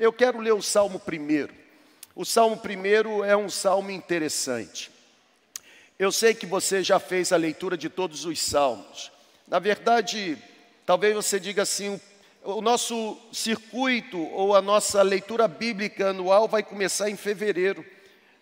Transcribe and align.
Eu 0.00 0.14
quero 0.14 0.38
ler 0.38 0.54
o 0.54 0.62
Salmo 0.62 0.98
primeiro. 0.98 1.52
O 2.16 2.24
Salmo 2.24 2.56
primeiro 2.56 3.22
é 3.22 3.36
um 3.36 3.50
salmo 3.50 3.90
interessante. 3.90 4.90
Eu 5.98 6.10
sei 6.10 6.32
que 6.32 6.46
você 6.46 6.82
já 6.82 6.98
fez 6.98 7.32
a 7.32 7.36
leitura 7.36 7.76
de 7.76 7.90
todos 7.90 8.24
os 8.24 8.40
salmos. 8.40 9.12
Na 9.46 9.58
verdade, 9.58 10.38
talvez 10.86 11.14
você 11.14 11.38
diga 11.38 11.64
assim: 11.64 12.00
o 12.42 12.62
nosso 12.62 13.14
circuito 13.30 14.18
ou 14.32 14.56
a 14.56 14.62
nossa 14.62 15.02
leitura 15.02 15.46
bíblica 15.46 16.08
anual 16.08 16.48
vai 16.48 16.62
começar 16.62 17.10
em 17.10 17.16
fevereiro. 17.16 17.84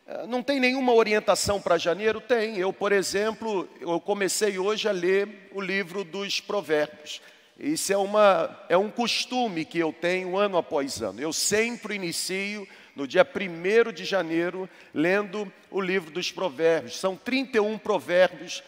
Eh, 0.07 0.27
não 0.29 0.45
tem 0.45 0.61
nenhuma 0.61 0.95
orientação 0.95 1.61
para 1.61 1.77
janeiro? 1.77 2.21
Tem. 2.21 2.57
Eu, 2.57 2.73
por 2.73 2.93
exemplo, 2.93 3.69
eu 3.81 3.99
comecei 3.99 4.61
hoje 4.61 4.89
a 4.89 4.93
ler 4.93 5.51
o 5.53 5.61
livro 5.61 6.05
dos 6.05 6.41
Provérbios. 6.41 7.21
Isso 7.59 7.93
é, 7.93 7.97
uma, 7.97 8.57
é 8.69 8.77
um 8.77 8.89
costume 8.89 9.65
que 9.65 9.81
eu 9.81 9.93
tenho 9.93 10.37
ano 10.37 10.57
após 10.57 11.03
ano. 11.03 11.21
Eu 11.21 11.33
sempre 11.33 11.97
inicio 11.97 12.69
no 12.95 13.05
dia 13.05 13.27
1 13.27 13.93
de 13.93 14.05
janeiro 14.05 14.71
lendo 14.95 15.53
o 15.69 15.81
livro 15.81 16.09
dos 16.09 16.31
Provérbios. 16.31 17.01
São 17.01 17.17
31 17.17 17.77
provérbios, 17.79 18.63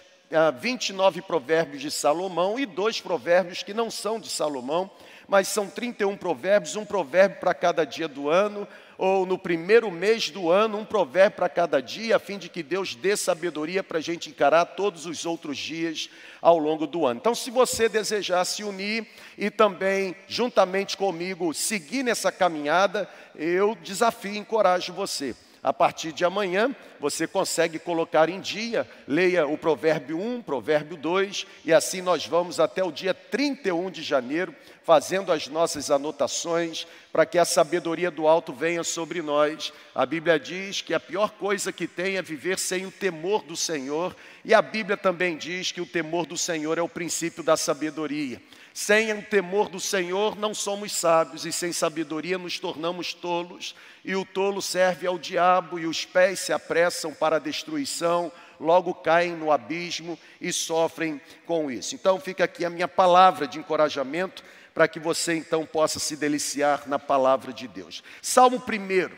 29 0.58 1.20
ah, 1.20 1.22
provérbios 1.22 1.82
de 1.82 1.90
Salomão 1.90 2.58
e 2.58 2.66
dois 2.66 3.00
provérbios 3.00 3.62
que 3.62 3.72
não 3.72 3.92
são 3.92 4.18
de 4.18 4.28
Salomão, 4.28 4.90
mas 5.28 5.46
são 5.46 5.68
31 5.68 6.16
provérbios, 6.16 6.74
um 6.74 6.84
provérbio 6.84 7.38
para 7.38 7.54
cada 7.54 7.84
dia 7.84 8.08
do 8.08 8.28
ano, 8.28 8.66
ou 9.02 9.24
no 9.24 9.38
primeiro 9.38 9.90
mês 9.90 10.28
do 10.28 10.50
ano, 10.50 10.76
um 10.76 10.84
provérbio 10.84 11.38
para 11.38 11.48
cada 11.48 11.80
dia, 11.80 12.16
a 12.16 12.18
fim 12.18 12.36
de 12.36 12.50
que 12.50 12.62
Deus 12.62 12.94
dê 12.94 13.16
sabedoria 13.16 13.82
para 13.82 13.96
a 13.96 14.00
gente 14.02 14.28
encarar 14.28 14.66
todos 14.66 15.06
os 15.06 15.24
outros 15.24 15.56
dias 15.56 16.10
ao 16.38 16.58
longo 16.58 16.86
do 16.86 17.06
ano. 17.06 17.18
Então, 17.18 17.34
se 17.34 17.50
você 17.50 17.88
desejar 17.88 18.44
se 18.44 18.62
unir 18.62 19.06
e 19.38 19.48
também, 19.50 20.14
juntamente 20.28 20.98
comigo, 20.98 21.54
seguir 21.54 22.02
nessa 22.02 22.30
caminhada, 22.30 23.08
eu 23.34 23.74
desafio 23.82 24.34
e 24.34 24.38
encorajo 24.38 24.92
você. 24.92 25.34
A 25.62 25.74
partir 25.74 26.12
de 26.12 26.24
amanhã, 26.24 26.74
você 26.98 27.26
consegue 27.26 27.78
colocar 27.78 28.30
em 28.30 28.40
dia, 28.40 28.88
leia 29.06 29.46
o 29.46 29.58
provérbio 29.58 30.18
1, 30.18 30.40
provérbio 30.40 30.96
2, 30.96 31.46
e 31.66 31.72
assim 31.72 32.00
nós 32.00 32.26
vamos 32.26 32.58
até 32.58 32.82
o 32.82 32.90
dia 32.90 33.12
31 33.12 33.90
de 33.90 34.02
janeiro, 34.02 34.54
fazendo 34.90 35.30
as 35.30 35.46
nossas 35.46 35.88
anotações, 35.88 36.84
para 37.12 37.24
que 37.24 37.38
a 37.38 37.44
sabedoria 37.44 38.10
do 38.10 38.26
alto 38.26 38.52
venha 38.52 38.82
sobre 38.82 39.22
nós. 39.22 39.72
A 39.94 40.04
Bíblia 40.04 40.36
diz 40.36 40.80
que 40.80 40.92
a 40.92 40.98
pior 40.98 41.30
coisa 41.30 41.70
que 41.70 41.86
tem 41.86 42.16
é 42.16 42.22
viver 42.22 42.58
sem 42.58 42.86
o 42.86 42.90
temor 42.90 43.44
do 43.44 43.54
Senhor, 43.54 44.16
e 44.44 44.52
a 44.52 44.60
Bíblia 44.60 44.96
também 44.96 45.36
diz 45.36 45.70
que 45.70 45.80
o 45.80 45.86
temor 45.86 46.26
do 46.26 46.36
Senhor 46.36 46.76
é 46.76 46.82
o 46.82 46.88
princípio 46.88 47.40
da 47.40 47.56
sabedoria. 47.56 48.42
Sem 48.74 49.12
o 49.12 49.22
temor 49.22 49.68
do 49.68 49.78
Senhor 49.78 50.36
não 50.36 50.52
somos 50.52 50.90
sábios, 50.90 51.46
e 51.46 51.52
sem 51.52 51.72
sabedoria 51.72 52.36
nos 52.36 52.58
tornamos 52.58 53.14
tolos, 53.14 53.76
e 54.04 54.16
o 54.16 54.24
tolo 54.24 54.60
serve 54.60 55.06
ao 55.06 55.20
diabo, 55.20 55.78
e 55.78 55.86
os 55.86 56.04
pés 56.04 56.40
se 56.40 56.52
apressam 56.52 57.14
para 57.14 57.36
a 57.36 57.40
destruição, 57.40 58.32
logo 58.60 58.94
caem 58.94 59.32
no 59.32 59.50
abismo 59.50 60.18
e 60.40 60.52
sofrem 60.52 61.20
com 61.46 61.70
isso. 61.70 61.94
Então 61.94 62.20
fica 62.20 62.44
aqui 62.44 62.64
a 62.64 62.70
minha 62.70 62.86
palavra 62.86 63.46
de 63.46 63.58
encorajamento 63.58 64.44
para 64.74 64.86
que 64.86 65.00
você 65.00 65.34
então 65.34 65.66
possa 65.66 65.98
se 65.98 66.14
deliciar 66.14 66.84
na 66.86 66.98
palavra 66.98 67.52
de 67.52 67.66
Deus. 67.66 68.04
Salmo 68.22 68.58
1, 68.58 69.10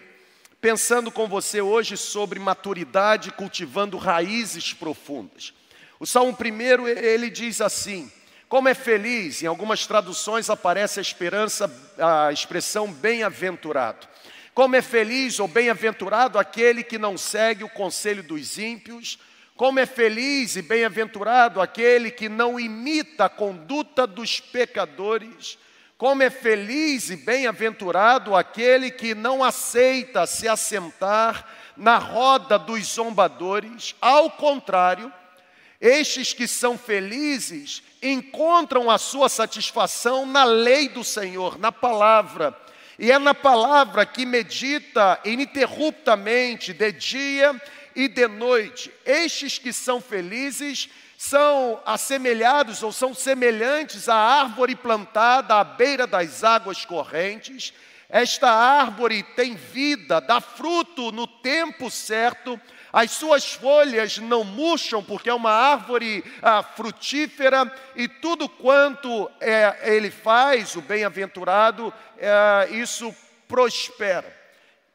pensando 0.61 1.11
com 1.11 1.29
você 1.29 1.61
hoje 1.61 1.97
sobre 1.97 2.39
maturidade, 2.39 3.33
cultivando 3.33 3.99
raízes 3.99 4.73
profundas. 4.73 5.53
O 6.01 6.07
Salmo 6.07 6.37
1, 6.41 6.89
ele 6.89 7.29
diz 7.29 7.61
assim: 7.61 8.11
como 8.53 8.69
é 8.69 8.75
feliz, 8.75 9.43
em 9.43 9.47
algumas 9.47 9.87
traduções 9.87 10.51
aparece 10.51 10.99
a 10.99 11.03
esperança, 11.03 11.73
a 11.99 12.31
expressão 12.31 12.93
bem-aventurado. 12.93 14.07
Como 14.53 14.77
é 14.77 14.83
feliz 14.83 15.41
ou 15.41 15.49
bem-aventurado 15.49 16.39
aquele 16.39 16.85
que 16.85 16.99
não 16.99 17.17
segue 17.17 17.65
o 17.65 17.69
conselho 17.71 18.23
dos 18.23 18.59
ímpios, 18.59 19.19
como 19.63 19.79
é 19.79 19.87
feliz 19.87 20.57
e 20.57 20.63
bem-aventurado 20.63 21.61
aquele 21.61 22.11
que 22.11 22.29
não 22.29 22.59
imita 22.59 23.27
a 23.27 23.29
conduta 23.29 24.09
dos 24.09 24.41
pecadores, 24.41 25.57
como 25.97 26.21
é 26.21 26.31
feliz 26.31 27.11
e 27.11 27.17
bem-aventurado 27.17 28.35
aquele 28.35 28.91
que 28.91 29.15
não 29.15 29.45
aceita 29.45 30.27
se 30.27 30.49
assentar 30.49 31.47
na 31.77 31.97
roda 31.97 32.59
dos 32.59 32.85
zombadores, 32.87 33.95
ao 34.01 34.33
contrário, 34.33 35.13
estes 35.81 36.33
que 36.33 36.49
são 36.49 36.77
felizes 36.77 37.85
encontram 38.03 38.91
a 38.91 38.99
sua 38.99 39.29
satisfação 39.29 40.27
na 40.27 40.43
lei 40.43 40.89
do 40.89 41.05
Senhor, 41.05 41.57
na 41.57 41.71
palavra. 41.71 42.53
E 42.99 43.13
é 43.13 43.19
na 43.19 43.33
palavra 43.33 44.05
que 44.05 44.27
medita 44.27 45.21
ininterruptamente, 45.25 46.73
de 46.73 46.91
dia 46.91 47.63
e 47.95 48.09
de 48.09 48.27
noite. 48.29 48.93
Estes 49.05 49.59
que 49.59 49.73
são 49.73 50.01
felizes 50.01 50.89
são 51.17 51.81
assemelhados 51.87 52.83
ou 52.83 52.93
são 52.93 53.15
semelhantes 53.15 54.09
à 54.09 54.17
árvore 54.17 54.75
plantada 54.75 55.55
à 55.55 55.65
beira 55.65 56.07
das 56.07 56.43
águas 56.43 56.85
correntes. 56.85 57.73
Esta 58.09 58.51
árvore 58.51 59.23
tem 59.23 59.55
vida, 59.55 60.21
dá 60.21 60.41
fruto 60.41 61.13
no 61.13 61.27
tempo 61.27 61.91
certo 61.91 62.61
as 62.93 63.13
suas 63.13 63.55
folhas 63.55 64.19
não 64.19 64.45
murcham, 64.45 65.03
porque 65.03 65.31
é 65.31 65.35
uma 65.35 65.51
árvore 65.51 66.23
ah, 66.43 66.63
frutífera, 66.63 67.73
e 67.97 68.07
tudo 68.07 68.49
quanto 68.49 69.31
é, 69.41 69.95
ele 69.95 70.11
faz, 70.11 70.77
o 70.77 70.83
bem-aventurado, 70.83 71.93
é, 72.19 72.69
isso 72.73 73.15
prospera. 73.49 74.37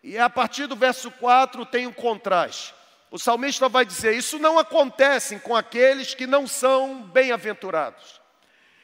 E 0.03 0.17
a 0.17 0.29
partir 0.29 0.67
do 0.67 0.75
verso 0.75 1.09
4 1.09 1.65
tem 1.65 1.87
um 1.87 1.91
contraste. 1.91 2.76
O 3.09 3.17
salmista 3.17 3.69
vai 3.69 3.85
dizer: 3.85 4.15
Isso 4.15 4.37
não 4.39 4.59
acontece 4.59 5.39
com 5.39 5.55
aqueles 5.55 6.13
que 6.13 6.27
não 6.27 6.47
são 6.47 7.01
bem-aventurados. 7.03 8.21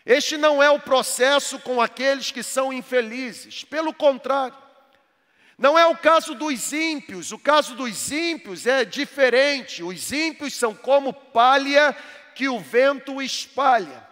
Este 0.05 0.37
não 0.37 0.61
é 0.61 0.69
o 0.69 0.79
processo 0.79 1.59
com 1.59 1.81
aqueles 1.81 2.29
que 2.31 2.43
são 2.43 2.73
infelizes, 2.73 3.63
pelo 3.63 3.93
contrário. 3.93 4.57
Não 5.57 5.77
é 5.77 5.85
o 5.85 5.95
caso 5.95 6.35
dos 6.35 6.73
ímpios, 6.73 7.31
o 7.31 7.39
caso 7.39 7.75
dos 7.75 8.11
ímpios 8.11 8.65
é 8.65 8.83
diferente. 8.83 9.83
Os 9.83 10.11
ímpios 10.11 10.53
são 10.55 10.73
como 10.73 11.13
palha 11.13 11.95
que 12.35 12.49
o 12.49 12.59
vento 12.59 13.21
espalha. 13.21 14.05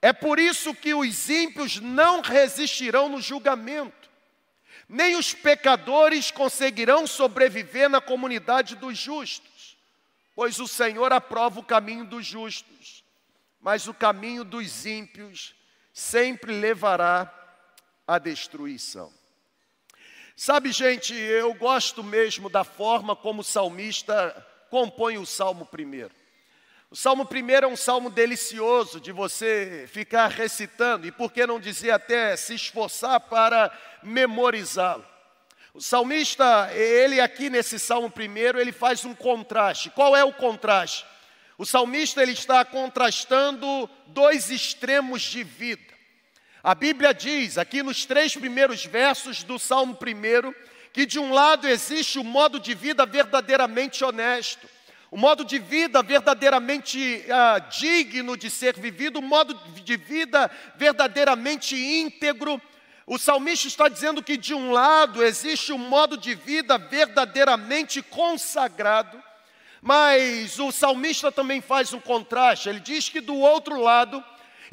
É 0.00 0.12
por 0.12 0.40
isso 0.40 0.74
que 0.74 0.92
os 0.94 1.30
ímpios 1.30 1.78
não 1.78 2.20
resistirão 2.20 3.08
no 3.08 3.20
julgamento, 3.20 4.01
nem 4.92 5.16
os 5.16 5.32
pecadores 5.32 6.30
conseguirão 6.30 7.06
sobreviver 7.06 7.88
na 7.88 7.98
comunidade 7.98 8.76
dos 8.76 8.98
justos, 8.98 9.74
pois 10.34 10.60
o 10.60 10.68
Senhor 10.68 11.14
aprova 11.14 11.60
o 11.60 11.64
caminho 11.64 12.04
dos 12.04 12.26
justos, 12.26 13.02
mas 13.58 13.88
o 13.88 13.94
caminho 13.94 14.44
dos 14.44 14.84
ímpios 14.84 15.54
sempre 15.94 16.52
levará 16.52 17.32
à 18.06 18.18
destruição. 18.18 19.10
Sabe, 20.36 20.70
gente, 20.72 21.14
eu 21.14 21.54
gosto 21.54 22.04
mesmo 22.04 22.50
da 22.50 22.62
forma 22.62 23.16
como 23.16 23.40
o 23.40 23.44
salmista 23.44 24.46
compõe 24.68 25.16
o 25.16 25.24
salmo 25.24 25.64
primeiro. 25.64 26.14
O 26.92 26.94
salmo 26.94 27.24
primeiro 27.24 27.64
é 27.64 27.68
um 27.70 27.74
salmo 27.74 28.10
delicioso 28.10 29.00
de 29.00 29.12
você 29.12 29.88
ficar 29.90 30.28
recitando, 30.28 31.06
e 31.06 31.10
por 31.10 31.32
que 31.32 31.46
não 31.46 31.58
dizer 31.58 31.90
até 31.90 32.36
se 32.36 32.54
esforçar 32.54 33.18
para 33.18 33.72
memorizá-lo. 34.02 35.02
O 35.72 35.80
salmista, 35.80 36.70
ele 36.74 37.18
aqui 37.18 37.48
nesse 37.48 37.78
salmo 37.78 38.10
primeiro, 38.10 38.60
ele 38.60 38.72
faz 38.72 39.06
um 39.06 39.14
contraste. 39.14 39.88
Qual 39.88 40.14
é 40.14 40.22
o 40.22 40.34
contraste? 40.34 41.06
O 41.56 41.64
salmista 41.64 42.22
ele 42.22 42.32
está 42.32 42.62
contrastando 42.62 43.88
dois 44.08 44.50
extremos 44.50 45.22
de 45.22 45.42
vida. 45.42 45.94
A 46.62 46.74
Bíblia 46.74 47.14
diz, 47.14 47.56
aqui 47.56 47.82
nos 47.82 48.04
três 48.04 48.36
primeiros 48.36 48.84
versos 48.84 49.42
do 49.42 49.58
Salmo 49.58 49.94
1, 49.94 50.52
que 50.92 51.06
de 51.06 51.18
um 51.18 51.32
lado 51.32 51.66
existe 51.66 52.18
o 52.18 52.20
um 52.20 52.24
modo 52.24 52.60
de 52.60 52.74
vida 52.74 53.06
verdadeiramente 53.06 54.04
honesto, 54.04 54.68
o 55.12 55.16
modo 55.16 55.44
de 55.44 55.60
vida 55.60 56.02
verdadeiramente 56.02 57.24
ah, 57.30 57.60
digno 57.60 58.36
de 58.36 58.50
ser 58.50 58.76
vivido, 58.76 59.20
um 59.20 59.22
modo 59.22 59.54
de 59.84 59.96
vida 59.96 60.50
verdadeiramente 60.74 61.76
íntegro. 61.76 62.60
O 63.06 63.16
salmista 63.16 63.68
está 63.68 63.88
dizendo 63.88 64.24
que 64.24 64.36
de 64.36 64.52
um 64.52 64.72
lado 64.72 65.22
existe 65.22 65.72
um 65.72 65.78
modo 65.78 66.16
de 66.16 66.34
vida 66.34 66.76
verdadeiramente 66.76 68.02
consagrado, 68.02 69.22
mas 69.80 70.58
o 70.58 70.72
salmista 70.72 71.30
também 71.30 71.60
faz 71.60 71.92
um 71.92 72.00
contraste, 72.00 72.68
ele 72.68 72.80
diz 72.80 73.08
que 73.08 73.20
do 73.20 73.36
outro 73.36 73.80
lado 73.80 74.24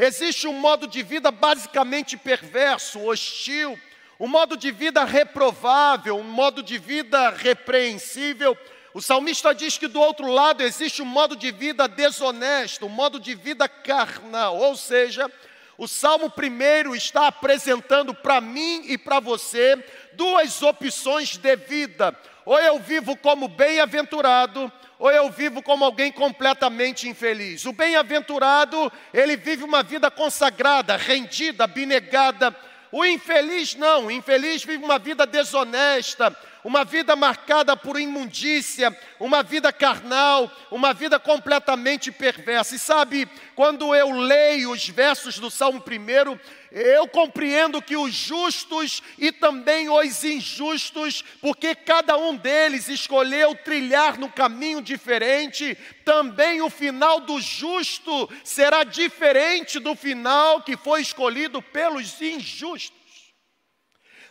Existe 0.02 0.48
um 0.48 0.54
modo 0.54 0.88
de 0.88 1.04
vida 1.04 1.30
basicamente 1.30 2.16
perverso, 2.16 3.04
hostil, 3.04 3.78
um 4.18 4.30
modo 4.30 4.56
de 4.56 4.72
vida 4.72 5.04
reprovável, 5.04 6.16
um 6.16 6.24
modo 6.24 6.64
de 6.64 6.78
vida 6.78 7.32
repreensível. 7.32 8.58
O 8.94 9.02
salmista 9.02 9.54
diz 9.54 9.78
que 9.78 9.88
do 9.88 10.00
outro 10.00 10.28
lado 10.28 10.64
existe 10.64 11.02
um 11.02 11.06
modo 11.06 11.36
de 11.36 11.52
vida 11.52 11.88
desonesto, 11.88 12.88
um 12.88 12.90
modo 12.90 13.20
de 13.20 13.36
vida 13.36 13.68
carnal, 13.70 14.58
ou 14.58 14.76
seja, 14.76 15.32
O 15.80 15.88
Salmo 15.88 16.30
primeiro 16.30 16.94
está 16.94 17.28
apresentando 17.28 18.14
para 18.14 18.42
mim 18.42 18.84
e 18.88 18.98
para 18.98 19.22
você 19.22 19.82
duas 20.12 20.62
opções 20.62 21.38
de 21.38 21.56
vida. 21.56 22.14
Ou 22.46 22.60
eu 22.60 22.80
vivo 22.80 23.16
como 23.16 23.48
bem-aventurado, 23.48 24.70
ou 25.00 25.10
eu 25.10 25.32
vivo 25.32 25.64
como 25.64 25.86
alguém 25.86 26.12
completamente 26.12 27.08
infeliz. 27.08 27.64
O 27.64 27.72
bem-aventurado, 27.72 28.92
ele 29.14 29.38
vive 29.38 29.64
uma 29.64 29.82
vida 29.82 30.12
consagrada, 30.12 30.98
rendida, 30.98 31.64
abnegada. 31.64 32.54
O 32.92 33.06
infeliz 33.06 33.74
não, 33.74 34.08
o 34.08 34.12
infeliz 34.12 34.62
vive 34.66 34.84
uma 34.84 35.00
vida 35.00 35.26
desonesta, 35.26 36.36
uma 36.64 36.84
vida 36.84 37.16
marcada 37.16 37.76
por 37.76 38.00
imundícia, 38.00 38.96
uma 39.20 39.42
vida 39.42 39.72
carnal, 39.72 40.52
uma 40.70 40.94
vida 40.94 41.20
completamente 41.20 42.12
perversa. 42.12 42.76
E 42.76 42.80
sabe, 42.80 43.28
quando 43.56 43.96
eu 43.96 44.12
leio 44.12 44.72
os 44.72 44.88
versos 44.88 45.40
do 45.40 45.50
Salmo 45.50 45.82
1, 45.82 46.40
eu 46.72 47.08
compreendo 47.08 47.82
que 47.82 47.96
os 47.96 48.14
justos 48.14 49.02
e 49.18 49.32
também 49.32 49.90
os 49.90 50.24
injustos, 50.24 51.24
porque 51.42 51.74
cada 51.74 52.18
um 52.18 52.36
deles 52.36 52.88
escolheu 52.90 53.56
trilhar 53.56 54.20
no 54.20 54.30
caminho 54.30 54.82
diferente, 54.82 55.78
também 56.04 56.62
o 56.62 56.70
final 56.70 57.22
do 57.22 57.40
justo 57.40 58.30
será 58.44 58.84
diferente 58.84 59.80
do 59.80 59.96
final 59.96 60.62
que 60.62 60.78
foi 60.78 61.02
escolhido 61.02 61.62
pelos 61.62 62.22
injustos. 62.22 62.99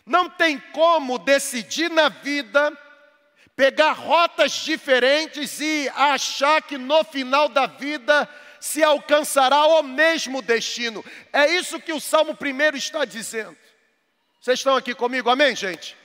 Não 0.09 0.27
tem 0.27 0.57
como 0.73 1.19
decidir 1.19 1.87
na 1.87 2.09
vida, 2.09 2.75
pegar 3.55 3.91
rotas 3.91 4.53
diferentes 4.53 5.61
e 5.61 5.87
achar 5.89 6.63
que 6.63 6.79
no 6.79 7.03
final 7.03 7.47
da 7.47 7.67
vida 7.67 8.27
se 8.59 8.83
alcançará 8.83 9.67
o 9.67 9.83
mesmo 9.83 10.41
destino. 10.41 11.05
É 11.31 11.53
isso 11.53 11.79
que 11.79 11.93
o 11.93 11.99
Salmo 11.99 12.35
1 12.41 12.75
está 12.75 13.05
dizendo. 13.05 13.55
Vocês 14.41 14.57
estão 14.57 14.75
aqui 14.75 14.95
comigo, 14.95 15.29
amém, 15.29 15.55
gente? 15.55 15.95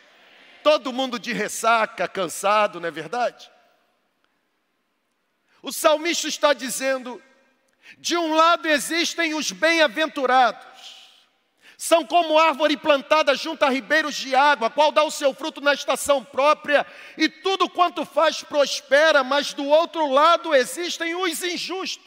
Todo 0.62 0.93
mundo 0.93 1.19
de 1.19 1.33
ressaca, 1.33 2.06
cansado, 2.06 2.79
não 2.79 2.89
é 2.89 2.91
verdade? 2.91 3.51
O 5.62 5.73
salmista 5.73 6.29
está 6.29 6.53
dizendo: 6.53 7.23
de 7.97 8.19
um 8.19 8.35
lado 8.35 8.69
existem 8.69 9.33
os 9.33 9.51
bem-aventurados, 9.51 10.67
são 11.76 12.05
como 12.05 12.38
árvore 12.38 12.76
plantada 12.76 13.35
junto 13.35 13.65
a 13.65 13.69
ribeiros 13.69 14.15
de 14.15 14.35
água, 14.35 14.71
qual 14.71 14.93
dá 14.93 15.03
o 15.03 15.11
seu 15.11 15.35
fruto 15.35 15.61
na 15.61 15.75
estação 15.75 16.25
própria, 16.25 16.87
e 17.17 17.29
tudo 17.29 17.69
quanto 17.69 18.05
faz 18.05 18.43
prospera, 18.43 19.25
mas 19.25 19.53
do 19.53 19.65
outro 19.65 20.11
lado 20.11 20.55
existem 20.55 21.15
os 21.15 21.43
injustos. 21.43 22.05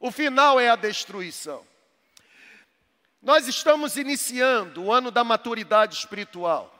O 0.00 0.10
final 0.10 0.58
é 0.58 0.68
a 0.68 0.76
destruição. 0.76 1.64
Nós 3.20 3.46
estamos 3.46 3.96
iniciando 3.96 4.84
o 4.84 4.92
ano 4.92 5.10
da 5.10 5.22
maturidade 5.22 5.94
espiritual. 5.94 6.70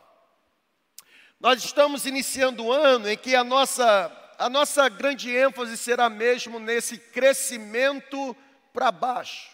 Nós 1.39 1.65
estamos 1.65 2.07
iniciando 2.07 2.65
o 2.65 2.73
ano 2.73 3.09
em 3.09 3.17
que 3.17 3.37
a 3.37 3.45
nossa, 3.45 4.35
a 4.39 4.49
nossa 4.49 4.89
grande 4.89 5.31
ênfase 5.31 5.77
será 5.77 6.09
mesmo 6.09 6.59
nesse 6.59 6.99
crescimento 6.99 8.37
para 8.73 8.91
baixo 8.91 9.53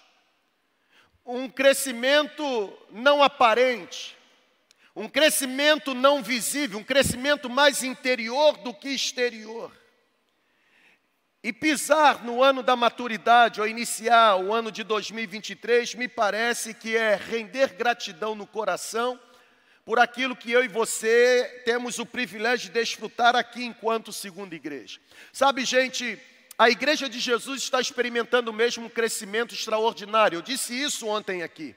um 1.29 1.47
crescimento 1.47 2.73
não 2.91 3.23
aparente, 3.23 4.17
um 4.97 5.07
crescimento 5.07 5.93
não 5.93 6.23
visível, 6.23 6.79
um 6.79 6.83
crescimento 6.83 7.51
mais 7.51 7.83
interior 7.83 8.57
do 8.57 8.73
que 8.73 8.89
exterior. 8.89 9.71
E 11.45 11.53
pisar 11.53 12.25
no 12.25 12.43
ano 12.43 12.63
da 12.63 12.75
maturidade, 12.75 13.61
ou 13.61 13.69
iniciar 13.69 14.37
o 14.37 14.55
ano 14.55 14.73
de 14.73 14.83
2023, 14.83 15.97
me 15.97 16.09
parece 16.09 16.73
que 16.73 16.97
é 16.97 17.15
render 17.15 17.75
gratidão 17.75 18.35
no 18.35 18.47
coração 18.47 19.21
por 19.85 19.99
aquilo 19.99 20.35
que 20.35 20.51
eu 20.51 20.65
e 20.65 20.69
você 20.69 21.63
temos 21.67 21.99
o 21.99 22.07
privilégio 22.07 22.69
de 22.69 22.81
desfrutar 22.81 23.37
aqui 23.37 23.65
enquanto 23.65 24.13
segunda 24.15 24.55
igreja. 24.55 24.99
Sabe, 25.31 25.65
gente, 25.67 26.19
a 26.59 26.69
igreja 26.69 27.09
de 27.09 27.21
Jesus 27.21 27.63
está 27.63 27.81
experimentando 27.81 28.53
mesmo 28.53 28.87
um 28.87 28.89
crescimento 28.89 29.55
extraordinário. 29.55 30.39
Eu 30.39 30.43
disse 30.43 30.75
isso 30.75 31.07
ontem 31.07 31.45
aqui. 31.45 31.77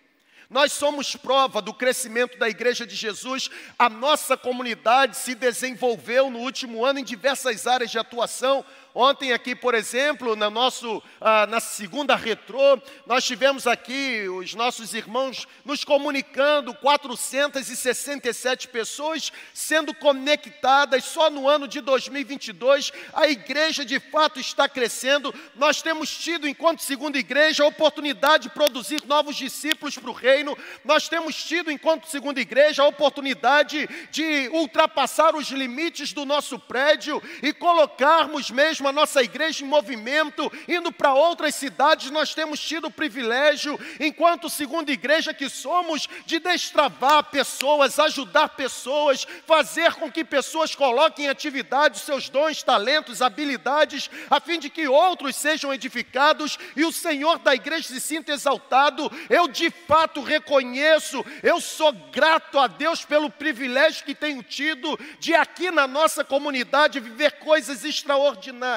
Nós 0.50 0.74
somos 0.74 1.16
prova 1.16 1.62
do 1.62 1.74
crescimento 1.74 2.38
da 2.38 2.50
Igreja 2.50 2.86
de 2.86 2.94
Jesus. 2.94 3.50
A 3.80 3.88
nossa 3.88 4.36
comunidade 4.36 5.16
se 5.16 5.34
desenvolveu 5.34 6.30
no 6.30 6.40
último 6.40 6.84
ano 6.84 7.00
em 7.00 7.06
diversas 7.06 7.66
áreas 7.66 7.90
de 7.90 7.98
atuação. 7.98 8.66
Ontem 8.94 9.32
aqui, 9.32 9.56
por 9.56 9.74
exemplo, 9.74 10.36
na, 10.36 10.50
nosso, 10.50 11.02
ah, 11.22 11.48
na 11.48 11.62
segunda 11.62 12.14
retrô, 12.14 12.78
nós 13.06 13.24
tivemos 13.24 13.66
aqui 13.66 14.28
os 14.28 14.54
nossos 14.54 14.94
irmãos 14.94 15.48
nos 15.64 15.86
comunicando, 15.86 16.74
467 16.74 18.68
pessoas 18.68 19.32
sendo 19.54 19.94
conectadas 19.94 21.06
só 21.06 21.30
no 21.30 21.48
ano 21.48 21.70
de 21.70 21.80
2022. 21.80 22.92
A 23.14 23.30
igreja 23.30 23.86
de 23.86 23.98
fato 23.98 24.42
está 24.42 24.68
crescendo. 24.68 25.34
Nós 25.56 25.82
temos 25.82 26.10
tido, 26.10 26.46
enquanto 26.46 26.82
segunda 26.82 27.18
igreja, 27.18 27.64
a 27.64 27.68
oportunidade 27.68 28.44
de 28.44 28.50
produzir 28.50 29.04
novos 29.06 29.38
discípulos 29.38 29.98
para 29.98 30.10
o 30.10 30.14
reino. 30.14 30.58
Nós 30.84 31.08
temos 31.08 31.42
tido, 31.42 31.72
enquanto 31.72 32.08
segunda 32.08 32.42
igreja, 32.42 32.84
a 32.84 32.88
oportunidade 32.88 33.88
de 34.12 34.50
ultrapassar 34.50 35.34
os 35.34 35.48
limites 35.50 36.12
do 36.12 36.26
nosso 36.26 36.60
prédio 36.60 37.24
e 37.42 37.54
colocarmos 37.54 38.52
mesmo 38.52 38.81
mesmo 38.82 38.88
a 38.88 38.92
nossa 38.92 39.22
igreja 39.22 39.64
em 39.64 39.68
movimento, 39.68 40.52
indo 40.68 40.92
para 40.92 41.14
outras 41.14 41.54
cidades, 41.54 42.10
nós 42.10 42.34
temos 42.34 42.60
tido 42.60 42.88
o 42.88 42.92
privilégio, 42.92 43.80
enquanto 44.00 44.50
segunda 44.50 44.92
igreja 44.92 45.34
que 45.34 45.48
somos, 45.48 46.10
de 46.26 46.40
destravar 46.40 47.26
pessoas, 47.26 48.00
ajudar 48.00 48.50
pessoas, 48.50 49.28
fazer 49.46 49.94
com 49.94 50.12
que 50.12 50.26
pessoas 50.26 50.74
coloquem 50.74 51.26
em 51.26 51.30
atividade 51.30 52.00
seus 52.00 52.28
dons, 52.28 52.64
talentos, 52.64 53.22
habilidades, 53.22 54.10
a 54.30 54.40
fim 54.40 54.58
de 54.58 54.70
que 54.70 54.88
outros 54.88 55.36
sejam 55.36 55.72
edificados 55.72 56.58
e 56.76 56.84
o 56.84 56.92
Senhor 56.92 57.38
da 57.38 57.54
igreja 57.54 57.88
se 57.88 58.02
sinta 58.02 58.32
exaltado. 58.32 59.12
Eu 59.30 59.48
de 59.48 59.70
fato 59.70 60.24
reconheço, 60.24 61.24
eu 61.44 61.62
sou 61.62 61.94
grato 62.12 62.58
a 62.58 62.66
Deus 62.66 63.06
pelo 63.06 63.30
privilégio 63.30 64.04
que 64.04 64.16
tenho 64.16 64.42
tido 64.42 65.00
de 65.20 65.36
aqui 65.36 65.70
na 65.70 65.86
nossa 65.86 66.24
comunidade 66.24 67.00
viver 67.00 67.34
coisas 67.34 67.86
extraordinárias. 67.86 68.71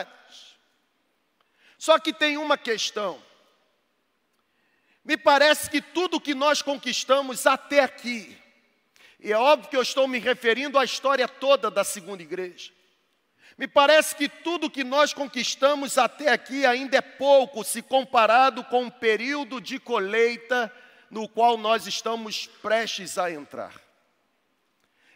Só 1.79 1.99
que 1.99 2.13
tem 2.13 2.37
uma 2.37 2.57
questão. 2.57 3.23
Me 5.05 5.17
parece 5.17 5.69
que 5.69 5.83
tudo 5.83 6.21
que 6.21 6.35
nós 6.35 6.63
conquistamos 6.63 7.47
até 7.47 7.81
aqui, 7.81 8.37
e 9.21 9.33
é 9.33 9.37
óbvio 9.37 9.71
que 9.71 9.77
eu 9.77 9.83
estou 9.83 10.09
me 10.09 10.19
referindo 10.19 10.79
à 10.79 10.85
história 10.85 11.29
toda 11.29 11.71
da 11.71 11.85
segunda 11.85 12.23
igreja. 12.23 12.73
Me 13.57 13.69
parece 13.69 14.17
que 14.17 14.29
tudo 14.29 14.71
que 14.71 14.83
nós 14.83 15.13
conquistamos 15.13 15.97
até 15.97 16.31
aqui 16.31 16.67
ainda 16.67 16.97
é 16.97 17.01
pouco 17.01 17.63
se 17.63 17.81
comparado 17.83 18.65
com 18.65 18.87
o 18.87 18.91
período 18.91 19.61
de 19.61 19.79
colheita 19.79 20.73
no 21.11 21.29
qual 21.29 21.57
nós 21.57 21.87
estamos 21.87 22.49
prestes 22.61 23.17
a 23.17 23.31
entrar. 23.31 23.81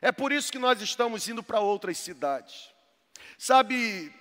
É 0.00 0.12
por 0.12 0.30
isso 0.30 0.52
que 0.52 0.58
nós 0.58 0.80
estamos 0.80 1.28
indo 1.28 1.42
para 1.42 1.58
outras 1.58 1.98
cidades. 1.98 2.70
Sabe, 3.36 4.12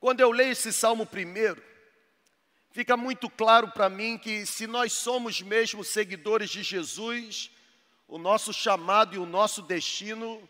quando 0.00 0.20
eu 0.20 0.32
leio 0.32 0.52
esse 0.52 0.72
salmo 0.72 1.04
primeiro, 1.06 1.62
fica 2.72 2.96
muito 2.96 3.28
claro 3.30 3.70
para 3.70 3.88
mim 3.88 4.18
que 4.18 4.46
se 4.46 4.66
nós 4.66 4.92
somos 4.92 5.40
mesmo 5.42 5.84
seguidores 5.84 6.50
de 6.50 6.62
Jesus, 6.62 7.50
o 8.08 8.18
nosso 8.18 8.52
chamado 8.52 9.14
e 9.14 9.18
o 9.18 9.26
nosso 9.26 9.62
destino 9.62 10.48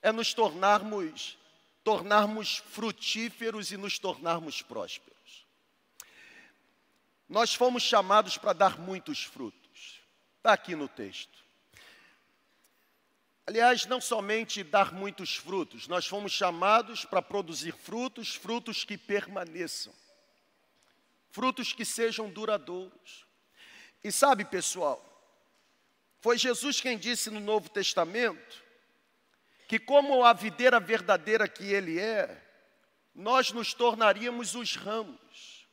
é 0.00 0.10
nos 0.12 0.32
tornarmos 0.32 1.36
tornarmos 1.88 2.58
frutíferos 2.58 3.72
e 3.72 3.78
nos 3.78 3.98
tornarmos 3.98 4.60
prósperos. 4.60 5.46
Nós 7.26 7.54
fomos 7.54 7.82
chamados 7.82 8.36
para 8.36 8.52
dar 8.52 8.78
muitos 8.78 9.24
frutos. 9.24 10.02
Está 10.36 10.52
aqui 10.52 10.76
no 10.76 10.86
texto. 10.86 11.47
Aliás, 13.48 13.86
não 13.86 13.98
somente 13.98 14.62
dar 14.62 14.92
muitos 14.92 15.34
frutos, 15.34 15.88
nós 15.88 16.06
fomos 16.06 16.32
chamados 16.32 17.06
para 17.06 17.22
produzir 17.22 17.72
frutos, 17.72 18.34
frutos 18.34 18.84
que 18.84 18.98
permaneçam, 18.98 19.90
frutos 21.30 21.72
que 21.72 21.82
sejam 21.82 22.28
duradouros. 22.28 23.24
E 24.04 24.12
sabe, 24.12 24.44
pessoal, 24.44 25.02
foi 26.20 26.36
Jesus 26.36 26.78
quem 26.78 26.98
disse 26.98 27.30
no 27.30 27.40
Novo 27.40 27.70
Testamento 27.70 28.62
que, 29.66 29.78
como 29.78 30.26
a 30.26 30.34
videira 30.34 30.78
verdadeira 30.78 31.48
que 31.48 31.72
Ele 31.72 31.98
é, 31.98 32.44
nós 33.14 33.50
nos 33.50 33.72
tornaríamos 33.72 34.54
os 34.54 34.76
ramos. 34.76 35.66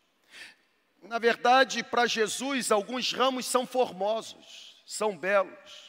Na 1.01 1.19
verdade, 1.19 1.83
para 1.83 2.07
Jesus, 2.07 2.71
alguns 2.71 3.11
ramos 3.11 3.45
são 3.45 3.67
formosos, 3.67 4.81
são 4.85 5.17
belos 5.17 5.84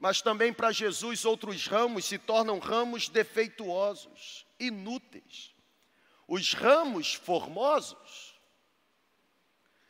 mas 0.00 0.22
também 0.22 0.50
para 0.50 0.72
Jesus 0.72 1.26
outros 1.26 1.66
ramos 1.66 2.06
se 2.06 2.16
tornam 2.16 2.58
ramos 2.58 3.10
defeituosos, 3.10 4.46
inúteis. 4.58 5.54
Os 6.26 6.54
ramos 6.54 7.12
formosos 7.12 8.40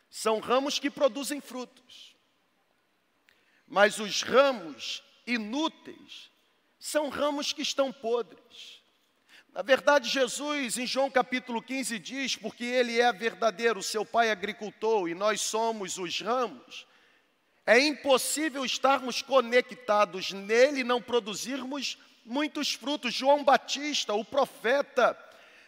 são 0.09 0.41
ramos 0.41 0.77
que 0.77 0.91
produzem 0.91 1.39
frutos. 1.39 2.13
Mas 3.65 3.99
os 3.99 4.21
ramos 4.21 5.01
inúteis 5.25 6.29
são 6.77 7.07
ramos 7.07 7.53
que 7.53 7.61
estão 7.61 7.89
podres. 7.93 8.81
Na 9.53 9.61
verdade, 9.61 10.09
Jesus, 10.09 10.77
em 10.77 10.85
João 10.85 11.09
capítulo 11.09 11.61
15, 11.61 11.97
diz: 11.99 12.35
Porque 12.35 12.65
Ele 12.65 12.99
é 12.99 13.13
verdadeiro, 13.13 13.81
seu 13.81 14.05
Pai 14.05 14.29
agricultor 14.29 15.07
e 15.07 15.15
nós 15.15 15.39
somos 15.39 15.97
os 15.97 16.19
ramos. 16.19 16.85
É 17.71 17.79
impossível 17.79 18.65
estarmos 18.65 19.21
conectados 19.21 20.33
nele 20.33 20.81
e 20.81 20.83
não 20.83 21.01
produzirmos 21.01 21.97
muitos 22.25 22.73
frutos. 22.73 23.13
João 23.13 23.45
Batista, 23.45 24.13
o 24.13 24.25
profeta, 24.25 25.17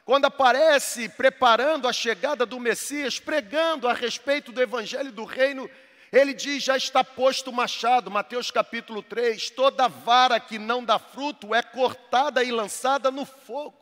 quando 0.03 0.25
aparece 0.25 1.07
preparando 1.07 1.88
a 1.88 1.93
chegada 1.93 2.45
do 2.45 2.60
Messias, 2.60 3.22
pregando 3.22 3.88
a 3.88 3.93
respeito 3.93 4.51
do 4.51 4.62
evangelho 4.62 5.13
do 5.13 5.24
reino, 5.24 5.69
ele 6.12 6.33
diz: 6.33 6.62
já 6.62 6.75
está 6.75 7.05
posto 7.05 7.51
o 7.51 7.53
machado, 7.53 8.12
Mateus 8.12 8.51
capítulo 8.51 9.01
3: 9.01 9.51
toda 9.51 9.88
vara 9.88 10.41
que 10.41 10.60
não 10.60 10.83
dá 10.83 11.00
fruto 11.00 11.55
é 11.55 11.63
cortada 11.63 12.43
e 12.43 12.51
lançada 12.51 13.10
no 13.12 13.24
fogo. 13.24 13.79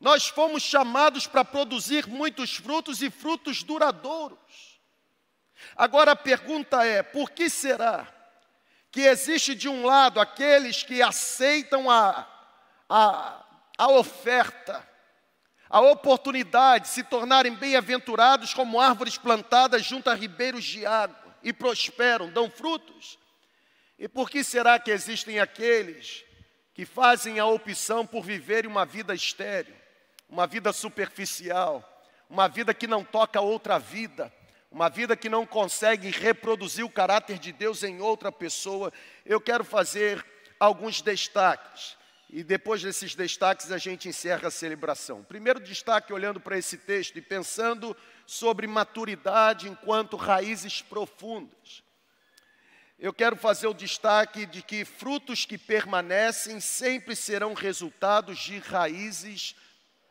Nós 0.00 0.28
fomos 0.28 0.62
chamados 0.62 1.26
para 1.26 1.44
produzir 1.44 2.06
muitos 2.06 2.56
frutos 2.56 3.02
e 3.02 3.10
frutos 3.10 3.62
duradouros. 3.62 4.69
Agora 5.76 6.12
a 6.12 6.16
pergunta 6.16 6.84
é: 6.84 7.02
por 7.02 7.30
que 7.30 7.50
será 7.50 8.06
que 8.90 9.02
existe 9.02 9.54
de 9.54 9.68
um 9.68 9.84
lado 9.84 10.20
aqueles 10.20 10.82
que 10.82 11.00
aceitam 11.00 11.88
a, 11.90 12.26
a 12.88 13.40
a 13.80 13.88
oferta, 13.88 14.86
a 15.70 15.80
oportunidade 15.80 16.84
de 16.84 16.90
se 16.90 17.02
tornarem 17.02 17.54
bem-aventurados 17.54 18.52
como 18.52 18.78
árvores 18.78 19.16
plantadas 19.16 19.86
junto 19.86 20.10
a 20.10 20.14
ribeiros 20.14 20.66
de 20.66 20.84
água 20.84 21.34
e 21.42 21.50
prosperam, 21.50 22.28
dão 22.30 22.50
frutos? 22.50 23.18
E 23.98 24.06
por 24.06 24.28
que 24.28 24.44
será 24.44 24.78
que 24.78 24.90
existem 24.90 25.40
aqueles 25.40 26.22
que 26.74 26.84
fazem 26.84 27.38
a 27.38 27.46
opção 27.46 28.06
por 28.06 28.22
viverem 28.22 28.70
uma 28.70 28.84
vida 28.84 29.14
estéril, 29.14 29.74
uma 30.28 30.46
vida 30.46 30.74
superficial, 30.74 31.82
uma 32.28 32.48
vida 32.48 32.74
que 32.74 32.86
não 32.86 33.02
toca 33.02 33.40
outra 33.40 33.78
vida, 33.78 34.30
uma 34.70 34.88
vida 34.88 35.16
que 35.16 35.28
não 35.28 35.44
consegue 35.44 36.10
reproduzir 36.10 36.84
o 36.84 36.90
caráter 36.90 37.38
de 37.38 37.52
Deus 37.52 37.82
em 37.82 38.00
outra 38.00 38.30
pessoa? 38.30 38.92
Eu 39.26 39.40
quero 39.40 39.64
fazer 39.64 40.24
alguns 40.58 41.02
destaques. 41.02 41.96
E 42.32 42.44
depois 42.44 42.80
desses 42.80 43.14
destaques 43.16 43.72
a 43.72 43.78
gente 43.78 44.08
encerra 44.08 44.46
a 44.46 44.52
celebração. 44.52 45.24
Primeiro 45.24 45.58
destaque, 45.58 46.12
olhando 46.12 46.38
para 46.38 46.56
esse 46.56 46.78
texto 46.78 47.16
e 47.16 47.22
pensando 47.22 47.96
sobre 48.24 48.68
maturidade 48.68 49.68
enquanto 49.68 50.16
raízes 50.16 50.80
profundas. 50.80 51.82
Eu 53.00 53.12
quero 53.12 53.34
fazer 53.34 53.66
o 53.66 53.74
destaque 53.74 54.46
de 54.46 54.62
que 54.62 54.84
frutos 54.84 55.44
que 55.44 55.58
permanecem 55.58 56.60
sempre 56.60 57.16
serão 57.16 57.54
resultados 57.54 58.38
de 58.38 58.58
raízes 58.58 59.56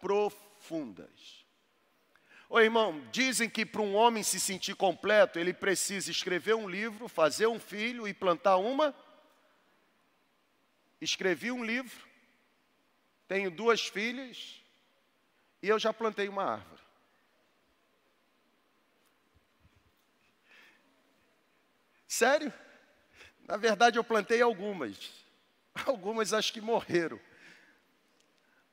profundas. 0.02 1.39
Ô 2.52 2.60
irmão, 2.60 3.00
dizem 3.12 3.48
que 3.48 3.64
para 3.64 3.84
um 3.84 3.96
homem 3.96 4.24
se 4.24 4.40
sentir 4.40 4.76
completo, 4.76 5.38
ele 5.38 5.54
precisa 5.54 6.10
escrever 6.10 6.56
um 6.56 6.68
livro, 6.68 7.08
fazer 7.08 7.46
um 7.46 7.60
filho 7.60 8.08
e 8.08 8.14
plantar 8.14 8.58
uma. 8.58 8.96
Escrevi 11.00 11.52
um 11.52 11.64
livro, 11.64 12.08
tenho 13.28 13.52
duas 13.52 13.88
filhas 13.88 14.60
e 15.62 15.70
eu 15.70 15.78
já 15.78 15.94
plantei 15.94 16.28
uma 16.28 16.44
árvore. 16.44 16.82
Sério? 22.08 22.52
Na 23.48 23.58
verdade, 23.58 24.00
eu 24.00 24.04
plantei 24.04 24.42
algumas. 24.42 25.12
Algumas 25.86 26.34
acho 26.34 26.52
que 26.52 26.60
morreram. 26.60 27.20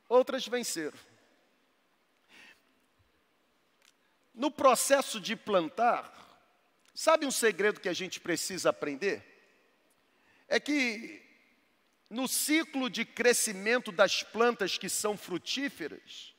Outras 0.09 0.49
venceram. 0.49 0.99
No 4.37 4.51
processo 4.51 5.19
de 5.19 5.35
plantar, 5.35 6.13
sabe 6.95 7.25
um 7.25 7.31
segredo 7.31 7.81
que 7.81 7.89
a 7.89 7.95
gente 7.95 8.21
precisa 8.21 8.69
aprender? 8.69 9.25
É 10.47 10.61
que 10.61 11.23
no 12.11 12.29
ciclo 12.29 12.91
de 12.91 13.03
crescimento 13.07 13.91
das 13.91 14.23
plantas 14.23 14.77
que 14.77 14.91
são 14.91 15.17
frutíferas, 15.17 16.35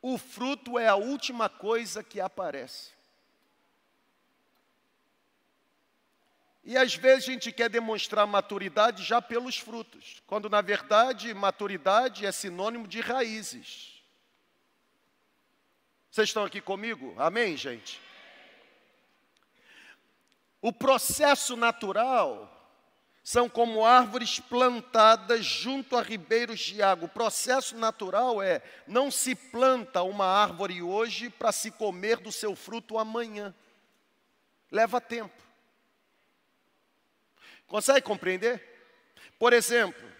o 0.00 0.16
fruto 0.16 0.78
é 0.78 0.86
a 0.86 0.94
última 0.94 1.48
coisa 1.48 2.02
que 2.04 2.20
aparece. 2.20 2.92
E 6.64 6.76
às 6.76 6.94
vezes 6.94 7.28
a 7.28 7.32
gente 7.32 7.50
quer 7.50 7.68
demonstrar 7.68 8.24
maturidade 8.24 9.02
já 9.02 9.20
pelos 9.20 9.58
frutos, 9.58 10.22
quando 10.28 10.48
na 10.48 10.60
verdade 10.60 11.34
maturidade 11.34 12.24
é 12.24 12.30
sinônimo 12.30 12.86
de 12.86 13.00
raízes. 13.00 13.91
Vocês 16.12 16.28
estão 16.28 16.44
aqui 16.44 16.60
comigo? 16.60 17.14
Amém, 17.16 17.56
gente? 17.56 17.98
O 20.60 20.70
processo 20.70 21.56
natural 21.56 22.50
são 23.24 23.48
como 23.48 23.82
árvores 23.82 24.38
plantadas 24.38 25.42
junto 25.42 25.96
a 25.96 26.02
ribeiros 26.02 26.60
de 26.60 26.82
água. 26.82 27.06
O 27.06 27.10
processo 27.10 27.78
natural 27.78 28.42
é: 28.42 28.60
não 28.86 29.10
se 29.10 29.34
planta 29.34 30.02
uma 30.02 30.26
árvore 30.26 30.82
hoje 30.82 31.30
para 31.30 31.50
se 31.50 31.70
comer 31.70 32.18
do 32.18 32.30
seu 32.30 32.54
fruto 32.54 32.98
amanhã. 32.98 33.54
Leva 34.70 35.00
tempo. 35.00 35.42
Consegue 37.66 38.02
compreender? 38.02 38.62
Por 39.38 39.54
exemplo, 39.54 40.11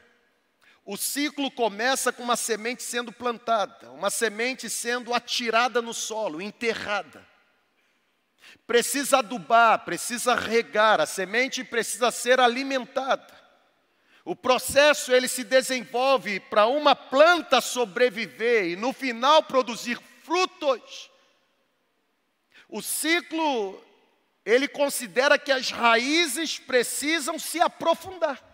o 0.85 0.97
ciclo 0.97 1.51
começa 1.51 2.13
com 2.13 2.23
uma 2.25 2.37
semente 2.37 2.83
sendo 2.83 3.13
plantada, 3.13 3.91
uma 3.93 4.11
semente 4.11 4.69
sendo 4.69 5.15
atirada 5.15 5.81
no 5.81 5.95
solo, 5.95 6.43
enterrada. 6.43 7.25
Precisa 8.67 9.19
adubar, 9.19 9.85
precisa 9.85 10.35
regar, 10.35 11.01
a 11.01 11.07
semente 11.07 11.63
precisa 11.63 12.11
ser 12.11 12.41
alimentada. 12.41 13.33
O 14.25 14.35
processo 14.35 15.13
ele 15.13 15.29
se 15.29 15.45
desenvolve 15.45 16.41
para 16.41 16.67
uma 16.67 16.95
planta 16.95 17.61
sobreviver 17.61 18.67
e 18.67 18.77
no 18.77 18.93
final 18.93 19.43
produzir 19.43 20.01
frutos. 20.23 21.11
O 22.69 22.83
ciclo 22.83 23.81
ele 24.45 24.67
considera 24.67 25.39
que 25.39 25.53
as 25.53 25.71
raízes 25.71 26.59
precisam 26.59 27.39
se 27.39 27.61
aprofundar. 27.61 28.52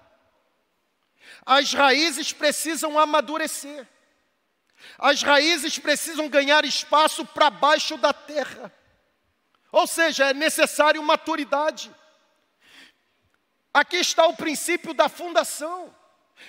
As 1.45 1.73
raízes 1.73 2.33
precisam 2.33 2.99
amadurecer. 2.99 3.87
As 4.99 5.23
raízes 5.23 5.79
precisam 5.79 6.29
ganhar 6.29 6.65
espaço 6.65 7.25
para 7.25 7.51
baixo 7.51 7.97
da 7.97 8.13
terra. 8.13 8.73
Ou 9.71 9.87
seja, 9.87 10.31
é 10.31 10.35
necessário 10.35 11.03
maturidade. 11.03 11.91
Aqui 13.73 13.97
está 13.97 14.27
o 14.27 14.37
princípio 14.37 14.95
da 14.95 15.09
fundação. 15.09 15.95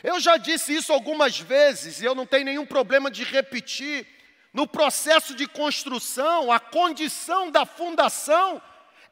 Eu 0.03 0.19
já 0.19 0.37
disse 0.37 0.75
isso 0.75 0.93
algumas 0.93 1.39
vezes 1.39 2.01
e 2.01 2.05
eu 2.05 2.15
não 2.15 2.25
tenho 2.25 2.45
nenhum 2.45 2.65
problema 2.65 3.09
de 3.09 3.23
repetir. 3.23 4.07
No 4.53 4.65
processo 4.65 5.35
de 5.35 5.47
construção, 5.47 6.51
a 6.51 6.59
condição 6.59 7.51
da 7.51 7.65
fundação 7.65 8.61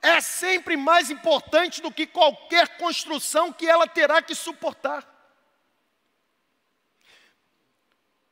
é 0.02 0.20
sempre 0.22 0.76
mais 0.78 1.10
importante 1.10 1.82
do 1.82 1.92
que 1.92 2.08
qualquer 2.08 2.78
construção 2.78 3.52
que 3.52 3.68
ela 3.68 3.88
terá 3.88 4.22
que 4.22 4.34
suportar. 4.34 5.17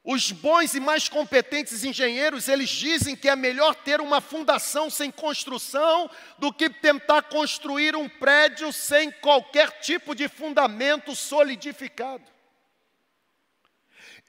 Os 0.06 0.32
bons 0.32 0.76
e 0.76 0.80
mais 0.80 1.10
competentes 1.10 1.84
engenheiros, 1.84 2.48
eles 2.48 2.70
dizem 2.70 3.16
que 3.16 3.28
é 3.28 3.36
melhor 3.36 3.74
ter 3.74 4.00
uma 4.00 4.22
fundação 4.22 4.88
sem 4.88 5.10
construção 5.10 6.08
do 6.38 6.54
que 6.54 6.70
tentar 6.70 7.24
construir 7.24 7.96
um 7.96 8.08
prédio 8.08 8.72
sem 8.72 9.10
qualquer 9.10 9.80
tipo 9.80 10.14
de 10.14 10.28
fundamento 10.28 11.16
solidificado. 11.16 12.24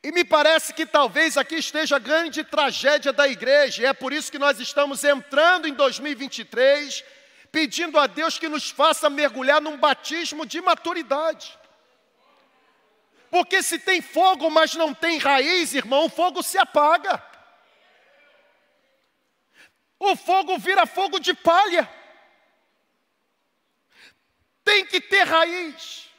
E 0.03 0.11
me 0.11 0.25
parece 0.25 0.73
que 0.73 0.87
talvez 0.87 1.37
aqui 1.37 1.57
esteja 1.57 1.97
a 1.97 1.99
grande 1.99 2.43
tragédia 2.43 3.13
da 3.13 3.29
igreja, 3.29 3.83
e 3.83 3.87
é 3.87 3.93
por 3.93 4.15
isso 4.15 4.33
que 4.33 4.39
nós 4.39 4.59
estamos 4.59 5.05
entrando 5.05 5.69
em 5.69 5.75
2023, 5.75 7.05
pedindo 7.53 7.99
a 7.99 8.07
Deus 8.07 8.39
que 8.39 8.49
nos 8.49 8.71
faça 8.71 9.11
mergulhar 9.11 9.61
num 9.61 9.77
batismo 9.77 10.47
de 10.47 10.59
maturidade. 10.63 11.59
Porque 13.31 13.63
se 13.63 13.79
tem 13.79 14.01
fogo, 14.01 14.51
mas 14.51 14.75
não 14.75 14.95
tem 14.95 15.19
raiz, 15.19 15.75
irmão, 15.75 16.07
o 16.07 16.09
fogo 16.09 16.43
se 16.43 16.59
apaga. 16.59 17.23
O 19.99 20.15
fogo 20.15 20.59
vira 20.59 20.87
fogo 20.87 21.19
de 21.19 21.35
palha. 21.35 21.89
Tem 24.65 24.85
que 24.85 25.01
ter 25.01 25.25
raiz. 25.25 26.11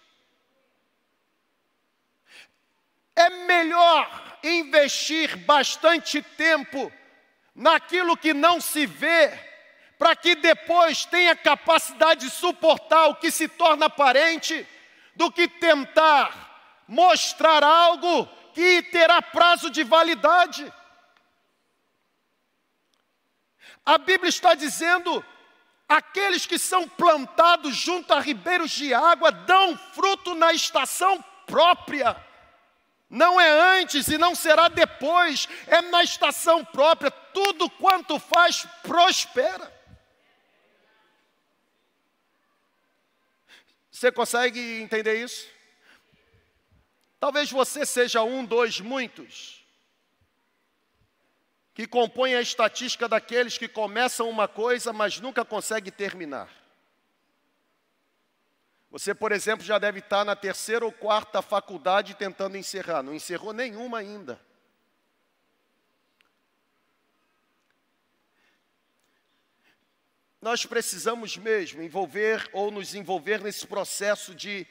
É 3.16 3.30
melhor 3.30 4.40
investir 4.44 5.36
bastante 5.38 6.22
tempo 6.22 6.92
naquilo 7.56 8.16
que 8.16 8.34
não 8.34 8.62
se 8.62 8.86
vê, 8.86 9.34
para 9.98 10.16
que 10.16 10.36
depois 10.36 11.06
tenha 11.06 11.36
capacidade 11.36 12.26
de 12.26 12.32
suportar 12.32 13.08
o 13.08 13.16
que 13.16 13.32
se 13.32 13.48
torna 13.48 13.88
aparente, 13.88 14.68
do 15.16 15.32
que 15.32 15.48
tentar 15.48 16.47
mostrar 16.88 17.64
algo 17.64 18.26
que 18.54 18.82
terá 18.84 19.22
prazo 19.22 19.70
de 19.70 19.84
validade. 19.84 20.72
A 23.86 23.98
Bíblia 23.98 24.30
está 24.30 24.56
dizendo: 24.56 25.24
aqueles 25.88 26.46
que 26.46 26.58
são 26.58 26.88
plantados 26.88 27.76
junto 27.76 28.14
a 28.14 28.20
ribeiros 28.20 28.72
de 28.72 28.94
água 28.94 29.32
dão 29.32 29.78
fruto 29.78 30.34
na 30.36 30.54
estação 30.54 31.24
própria. 31.46 32.16
Não 33.10 33.40
é 33.40 33.80
antes 33.80 34.10
e 34.10 34.18
não 34.18 34.36
será 34.36 34.68
depois, 34.68 35.48
é 35.68 35.82
na 35.84 36.04
estação 36.04 36.66
própria. 36.66 37.10
Tudo 37.10 37.70
quanto 37.70 38.20
faz 38.20 38.68
prospera. 38.84 39.74
Você 43.90 44.12
consegue 44.12 44.82
entender 44.82 45.24
isso? 45.24 45.57
Talvez 47.20 47.52
você 47.52 47.86
seja 47.86 48.22
um, 48.24 48.46
dois, 48.46 48.80
muitos, 48.80 49.66
que 51.74 51.88
compõem 51.88 52.36
a 52.36 52.42
estatística 52.42 53.08
daqueles 53.08 53.58
que 53.58 53.68
começam 53.68 54.30
uma 54.30 54.48
coisa, 54.48 54.94
mas 54.94 55.20
nunca 55.20 55.44
conseguem 55.44 55.92
terminar. 55.92 56.50
Você, 58.90 59.14
por 59.14 59.32
exemplo, 59.32 59.66
já 59.66 59.78
deve 59.78 60.00
estar 60.00 60.24
na 60.24 60.36
terceira 60.36 60.86
ou 60.86 60.92
quarta 60.92 61.42
faculdade 61.42 62.16
tentando 62.16 62.58
encerrar, 62.58 63.04
não 63.04 63.14
encerrou 63.14 63.54
nenhuma 63.54 64.00
ainda. 64.00 64.40
Nós 70.42 70.66
precisamos 70.66 71.36
mesmo 71.36 71.82
envolver 71.82 72.48
ou 72.54 72.72
nos 72.72 72.96
envolver 72.96 73.42
nesse 73.42 73.68
processo 73.68 74.34
de 74.34 74.66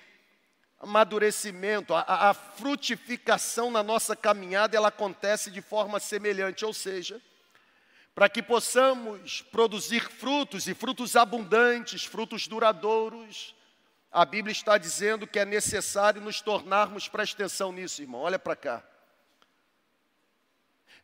amadurecimento, 0.78 1.94
a, 1.94 2.30
a, 2.30 2.34
frutificação 2.34 3.70
na 3.70 3.82
nossa 3.82 4.14
caminhada, 4.14 4.76
ela 4.76 4.88
acontece 4.88 5.50
de 5.50 5.62
forma 5.62 5.98
semelhante, 5.98 6.64
ou 6.64 6.72
seja, 6.72 7.20
para 8.14 8.28
que 8.28 8.42
possamos 8.42 9.42
produzir 9.42 10.00
frutos 10.00 10.68
e 10.68 10.74
frutos 10.74 11.16
abundantes, 11.16 12.04
frutos 12.04 12.46
duradouros, 12.46 13.54
a 14.10 14.24
Bíblia 14.24 14.52
está 14.52 14.78
dizendo 14.78 15.26
que 15.26 15.38
é 15.38 15.44
necessário 15.44 16.22
nos 16.22 16.40
tornarmos, 16.40 17.08
presta 17.08 17.36
atenção 17.36 17.72
nisso, 17.72 18.00
irmão, 18.00 18.22
olha 18.22 18.38
para 18.38 18.56
cá. 18.56 18.82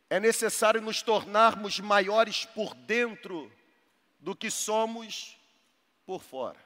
É 0.08 0.18
necessário 0.20 0.80
nos 0.80 1.02
tornarmos 1.02 1.80
maiores 1.80 2.44
por 2.44 2.74
dentro 2.74 3.52
do 4.18 4.34
que 4.34 4.50
somos 4.50 5.38
por 6.06 6.22
fora. 6.22 6.58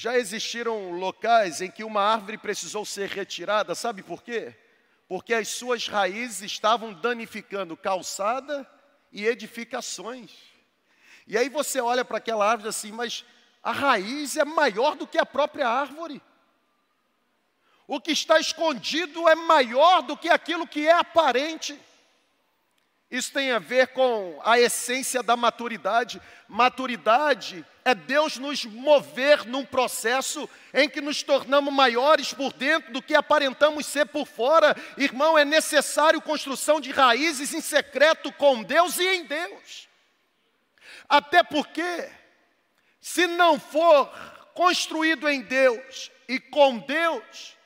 Já 0.00 0.16
existiram 0.16 0.92
locais 0.92 1.60
em 1.60 1.70
que 1.70 1.84
uma 1.84 2.00
árvore 2.00 2.38
precisou 2.38 2.86
ser 2.86 3.10
retirada, 3.10 3.74
sabe 3.74 4.02
por 4.02 4.22
quê? 4.22 4.56
Porque 5.06 5.34
as 5.34 5.48
suas 5.48 5.88
raízes 5.88 6.40
estavam 6.40 6.94
danificando 6.94 7.76
calçada 7.76 8.66
e 9.12 9.26
edificações. 9.26 10.32
E 11.26 11.36
aí 11.36 11.50
você 11.50 11.82
olha 11.82 12.02
para 12.02 12.16
aquela 12.16 12.50
árvore 12.50 12.70
assim, 12.70 12.90
mas 12.90 13.26
a 13.62 13.72
raiz 13.72 14.38
é 14.38 14.44
maior 14.46 14.96
do 14.96 15.06
que 15.06 15.18
a 15.18 15.26
própria 15.26 15.68
árvore. 15.68 16.22
O 17.86 18.00
que 18.00 18.12
está 18.12 18.40
escondido 18.40 19.28
é 19.28 19.34
maior 19.34 20.00
do 20.00 20.16
que 20.16 20.30
aquilo 20.30 20.66
que 20.66 20.88
é 20.88 20.92
aparente. 20.92 21.78
Isso 23.10 23.32
tem 23.32 23.50
a 23.50 23.58
ver 23.58 23.88
com 23.88 24.40
a 24.44 24.60
essência 24.60 25.20
da 25.20 25.36
maturidade. 25.36 26.22
Maturidade 26.46 27.66
é 27.84 27.92
Deus 27.92 28.36
nos 28.36 28.64
mover 28.64 29.44
num 29.44 29.64
processo 29.64 30.48
em 30.72 30.88
que 30.88 31.00
nos 31.00 31.20
tornamos 31.20 31.74
maiores 31.74 32.32
por 32.32 32.52
dentro 32.52 32.92
do 32.92 33.02
que 33.02 33.16
aparentamos 33.16 33.86
ser 33.86 34.06
por 34.06 34.28
fora. 34.28 34.76
Irmão, 34.96 35.36
é 35.36 35.44
necessário 35.44 36.20
construção 36.20 36.80
de 36.80 36.92
raízes 36.92 37.52
em 37.52 37.60
secreto 37.60 38.30
com 38.32 38.62
Deus 38.62 38.96
e 38.98 39.06
em 39.08 39.24
Deus. 39.24 39.88
Até 41.08 41.42
porque, 41.42 42.08
se 43.00 43.26
não 43.26 43.58
for 43.58 44.08
construído 44.54 45.28
em 45.28 45.40
Deus 45.40 46.12
e 46.28 46.38
com 46.38 46.78
Deus, 46.78 47.56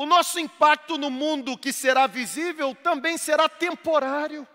o 0.00 0.06
nosso 0.06 0.40
impacto 0.40 0.96
no 0.96 1.10
mundo 1.10 1.58
que 1.58 1.74
será 1.74 2.06
visível 2.06 2.74
também 2.74 3.18
será 3.18 3.50
temporário. 3.50 4.48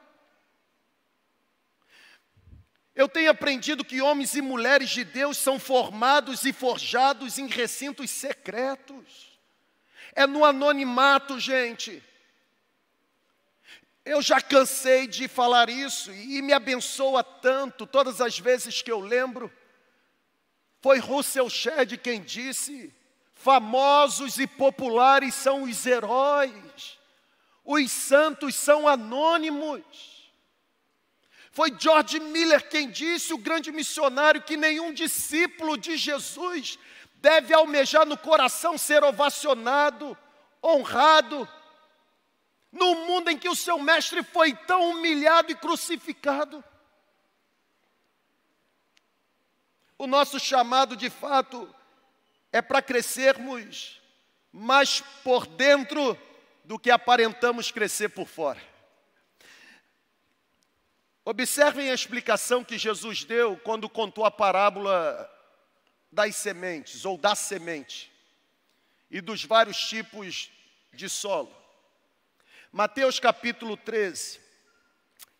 Eu 2.95 3.07
tenho 3.07 3.29
aprendido 3.29 3.85
que 3.85 4.01
homens 4.01 4.33
e 4.33 4.41
mulheres 4.41 4.89
de 4.89 5.03
Deus 5.03 5.37
são 5.37 5.59
formados 5.59 6.45
e 6.45 6.51
forjados 6.51 7.37
em 7.37 7.45
recintos 7.45 8.09
secretos. 8.09 9.39
É 10.15 10.25
no 10.25 10.43
anonimato, 10.43 11.39
gente. 11.39 12.03
Eu 14.03 14.23
já 14.23 14.41
cansei 14.41 15.05
de 15.05 15.27
falar 15.27 15.69
isso 15.69 16.11
e 16.11 16.41
me 16.41 16.53
abençoa 16.53 17.23
tanto 17.23 17.85
todas 17.85 18.19
as 18.19 18.39
vezes 18.39 18.81
que 18.81 18.91
eu 18.91 18.99
lembro. 18.99 19.53
Foi 20.81 20.97
Russell 20.97 21.51
Shedd 21.51 21.97
quem 21.97 22.23
disse: 22.23 22.91
Famosos 23.45 24.39
e 24.39 24.47
populares 24.47 25.35
são 25.35 25.61
os 25.65 25.85
heróis, 25.85 26.97
os 27.63 27.91
santos 27.91 28.55
são 28.55 28.87
anônimos. 28.87 30.33
Foi 31.51 31.71
George 31.77 32.19
Miller 32.19 32.67
quem 32.67 32.89
disse, 32.89 33.35
o 33.35 33.37
grande 33.37 33.71
missionário, 33.71 34.41
que 34.41 34.57
nenhum 34.57 34.91
discípulo 34.91 35.77
de 35.77 35.95
Jesus 35.95 36.79
deve 37.17 37.53
almejar 37.53 38.03
no 38.03 38.17
coração 38.17 38.79
ser 38.79 39.03
ovacionado, 39.03 40.17
honrado, 40.63 41.47
no 42.71 42.95
mundo 43.05 43.29
em 43.29 43.37
que 43.37 43.47
o 43.47 43.55
seu 43.55 43.77
mestre 43.77 44.23
foi 44.23 44.55
tão 44.55 44.89
humilhado 44.89 45.51
e 45.51 45.55
crucificado. 45.55 46.63
O 49.99 50.07
nosso 50.07 50.39
chamado, 50.39 50.95
de 50.95 51.11
fato, 51.11 51.71
é 52.55 52.61
para 52.61 52.81
crescermos 52.81 54.01
mais 54.49 55.01
por 55.25 55.45
dentro 55.45 56.17
do 56.63 56.79
que 56.79 56.89
aparentamos 56.89 57.69
crescer 57.69 58.07
por 58.07 58.29
fora. 58.29 58.61
Observem 61.25 61.91
a 61.91 61.93
explicação 61.93 62.63
que 62.63 62.77
Jesus 62.77 63.25
deu 63.25 63.57
quando 63.57 63.89
contou 63.89 64.23
a 64.23 64.31
parábola 64.31 65.29
das 66.09 66.37
sementes 66.37 67.03
ou 67.03 67.17
da 67.17 67.35
semente 67.35 68.09
e 69.11 69.19
dos 69.19 69.43
vários 69.43 69.77
tipos 69.89 70.49
de 70.93 71.09
solo. 71.09 71.53
Mateus 72.71 73.19
capítulo 73.19 73.75
13. 73.75 74.39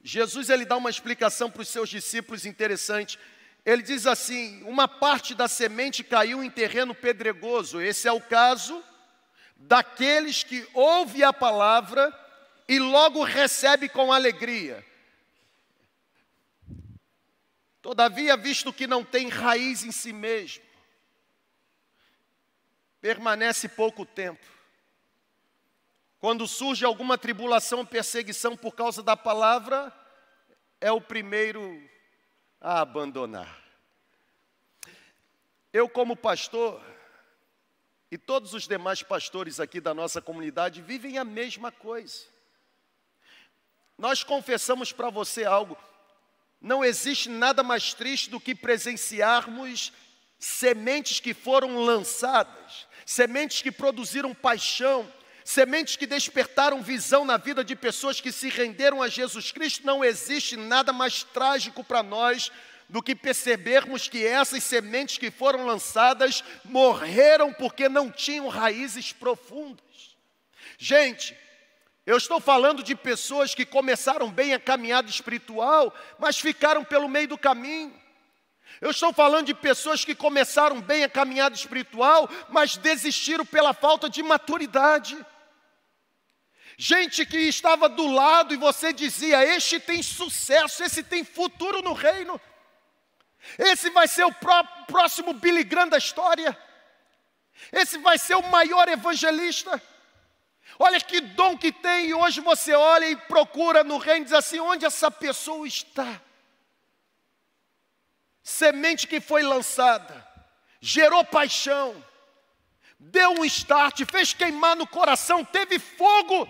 Jesus 0.03 0.49
ele 0.49 0.65
dá 0.65 0.75
uma 0.75 0.89
explicação 0.89 1.49
para 1.49 1.61
os 1.61 1.69
seus 1.69 1.87
discípulos 1.87 2.45
interessante 2.45 3.17
ele 3.65 3.81
diz 3.81 4.05
assim: 4.05 4.61
uma 4.63 4.87
parte 4.87 5.33
da 5.33 5.47
semente 5.47 6.03
caiu 6.03 6.43
em 6.43 6.49
terreno 6.49 6.93
pedregoso. 6.93 7.81
Esse 7.81 8.07
é 8.07 8.11
o 8.11 8.21
caso 8.21 8.83
daqueles 9.55 10.43
que 10.43 10.67
ouvem 10.73 11.23
a 11.23 11.33
palavra 11.33 12.13
e 12.67 12.77
logo 12.77 13.23
recebe 13.23 13.89
com 13.89 14.13
alegria. 14.13 14.85
Todavia, 17.81 18.37
visto 18.37 18.71
que 18.71 18.85
não 18.85 19.03
tem 19.03 19.29
raiz 19.29 19.83
em 19.83 19.91
si 19.91 20.13
mesmo, 20.13 20.63
permanece 22.99 23.67
pouco 23.67 24.05
tempo. 24.05 24.45
Quando 26.19 26.47
surge 26.47 26.83
alguma 26.83 27.17
tribulação 27.17 27.79
ou 27.79 27.85
perseguição 27.85 28.57
por 28.57 28.73
causa 28.73 29.03
da 29.03 29.15
palavra, 29.15 29.93
é 30.81 30.91
o 30.91 30.99
primeiro 30.99 31.79
a 32.65 32.81
abandonar. 32.81 33.61
Eu, 35.71 35.87
como 35.87 36.17
pastor, 36.17 36.81
e 38.09 38.17
todos 38.17 38.55
os 38.55 38.67
demais 38.67 39.03
pastores 39.03 39.59
aqui 39.59 39.79
da 39.79 39.93
nossa 39.93 40.19
comunidade 40.19 40.81
vivem 40.81 41.19
a 41.19 41.23
mesma 41.23 41.71
coisa. 41.71 42.23
Nós 43.95 44.23
confessamos 44.23 44.91
para 44.91 45.11
você 45.11 45.45
algo, 45.45 45.77
não 46.59 46.83
existe 46.83 47.29
nada 47.29 47.61
mais 47.61 47.93
triste 47.93 48.31
do 48.31 48.39
que 48.39 48.55
presenciarmos 48.55 49.93
sementes 50.39 51.19
que 51.19 51.35
foram 51.35 51.77
lançadas, 51.77 52.87
sementes 53.05 53.61
que 53.61 53.71
produziram 53.71 54.33
paixão, 54.33 55.07
sementes 55.45 55.95
que 55.95 56.07
despertaram 56.07 56.81
visão 56.81 57.23
na 57.23 57.37
vida 57.37 57.63
de 57.63 57.75
pessoas 57.75 58.19
que 58.19 58.31
se 58.31 58.49
renderam 58.49 59.01
a 59.01 59.07
Jesus 59.07 59.51
Cristo, 59.51 59.85
não 59.85 60.03
existe 60.03 60.57
nada 60.57 60.91
mais 60.91 61.23
trágico 61.23 61.83
para 61.83 62.01
nós 62.01 62.51
do 62.89 63.01
que 63.01 63.15
percebermos 63.15 64.07
que 64.07 64.25
essas 64.25 64.63
sementes 64.63 65.19
que 65.19 65.29
foram 65.29 65.65
lançadas 65.65 66.43
morreram 66.65 67.53
porque 67.53 67.87
não 67.87 68.11
tinham 68.11 68.47
raízes 68.47 69.13
profundas. 69.13 69.85
Gente, 70.79 71.37
Eu 72.05 72.17
estou 72.17 72.39
falando 72.39 72.83
de 72.83 72.95
pessoas 72.95 73.55
que 73.55 73.65
começaram 73.65 74.29
bem 74.29 74.53
a 74.53 74.59
caminhada 74.59 75.09
espiritual, 75.09 75.91
mas 76.19 76.37
ficaram 76.37 76.83
pelo 76.83 77.09
meio 77.09 77.27
do 77.27 77.37
caminho. 77.37 77.99
Eu 78.79 78.91
estou 78.91 79.11
falando 79.11 79.47
de 79.47 79.55
pessoas 79.55 80.05
que 80.05 80.13
começaram 80.13 80.79
bem 80.81 81.03
a 81.03 81.09
caminhada 81.09 81.55
espiritual, 81.55 82.29
mas 82.49 82.77
desistiram 82.77 83.43
pela 83.43 83.73
falta 83.73 84.07
de 84.07 84.21
maturidade. 84.21 85.17
Gente 86.77 87.25
que 87.25 87.37
estava 87.37 87.87
do 87.87 88.07
lado 88.07 88.53
e 88.53 88.57
você 88.57 88.91
dizia: 88.91 89.45
Este 89.45 89.79
tem 89.79 90.03
sucesso, 90.03 90.83
esse 90.83 91.03
tem 91.03 91.23
futuro 91.23 91.81
no 91.81 91.93
reino, 91.93 92.39
esse 93.57 93.89
vai 93.89 94.07
ser 94.07 94.25
o 94.25 94.35
próximo 94.87 95.33
Billy 95.33 95.63
Graham 95.63 95.87
da 95.87 95.97
história, 95.97 96.57
esse 97.71 97.97
vai 97.97 98.17
ser 98.17 98.35
o 98.35 98.43
maior 98.43 98.89
evangelista. 98.89 99.81
Olha 100.77 100.99
que 100.99 101.21
dom 101.21 101.57
que 101.57 101.71
tem, 101.71 102.07
e 102.07 102.13
hoje 102.13 102.41
você 102.41 102.73
olha 102.73 103.05
e 103.05 103.15
procura 103.15 103.81
no 103.83 103.97
reino 103.97 104.21
e 104.21 104.25
diz 104.25 104.33
assim: 104.33 104.59
onde 104.59 104.85
essa 104.85 105.09
pessoa 105.09 105.65
está? 105.65 106.21
Semente 108.43 109.07
que 109.07 109.21
foi 109.21 109.43
lançada, 109.43 110.27
gerou 110.81 111.23
paixão, 111.23 112.03
deu 112.99 113.31
um 113.31 113.45
start, 113.45 114.01
fez 114.11 114.33
queimar 114.33 114.75
no 114.75 114.85
coração, 114.85 115.43
teve 115.45 115.79
fogo, 115.79 116.45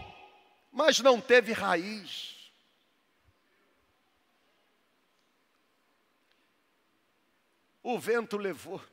mas 0.75 0.99
não 0.99 1.21
teve 1.21 1.53
raiz. 1.53 2.35
O 7.81 7.97
vento 7.97 8.35
levou. 8.35 8.83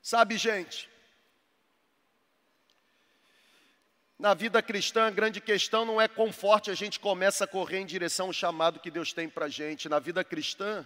Sabe, 0.00 0.38
gente, 0.38 0.88
Na 4.18 4.34
vida 4.34 4.60
cristã, 4.60 5.06
a 5.06 5.10
grande 5.10 5.40
questão 5.40 5.84
não 5.84 6.00
é 6.00 6.08
quão 6.08 6.32
forte 6.32 6.72
a 6.72 6.74
gente 6.74 6.98
começa 6.98 7.44
a 7.44 7.46
correr 7.46 7.78
em 7.78 7.86
direção 7.86 8.26
ao 8.26 8.32
chamado 8.32 8.80
que 8.80 8.90
Deus 8.90 9.12
tem 9.12 9.28
para 9.28 9.46
a 9.46 9.48
gente. 9.48 9.88
Na 9.88 10.00
vida 10.00 10.24
cristã, 10.24 10.84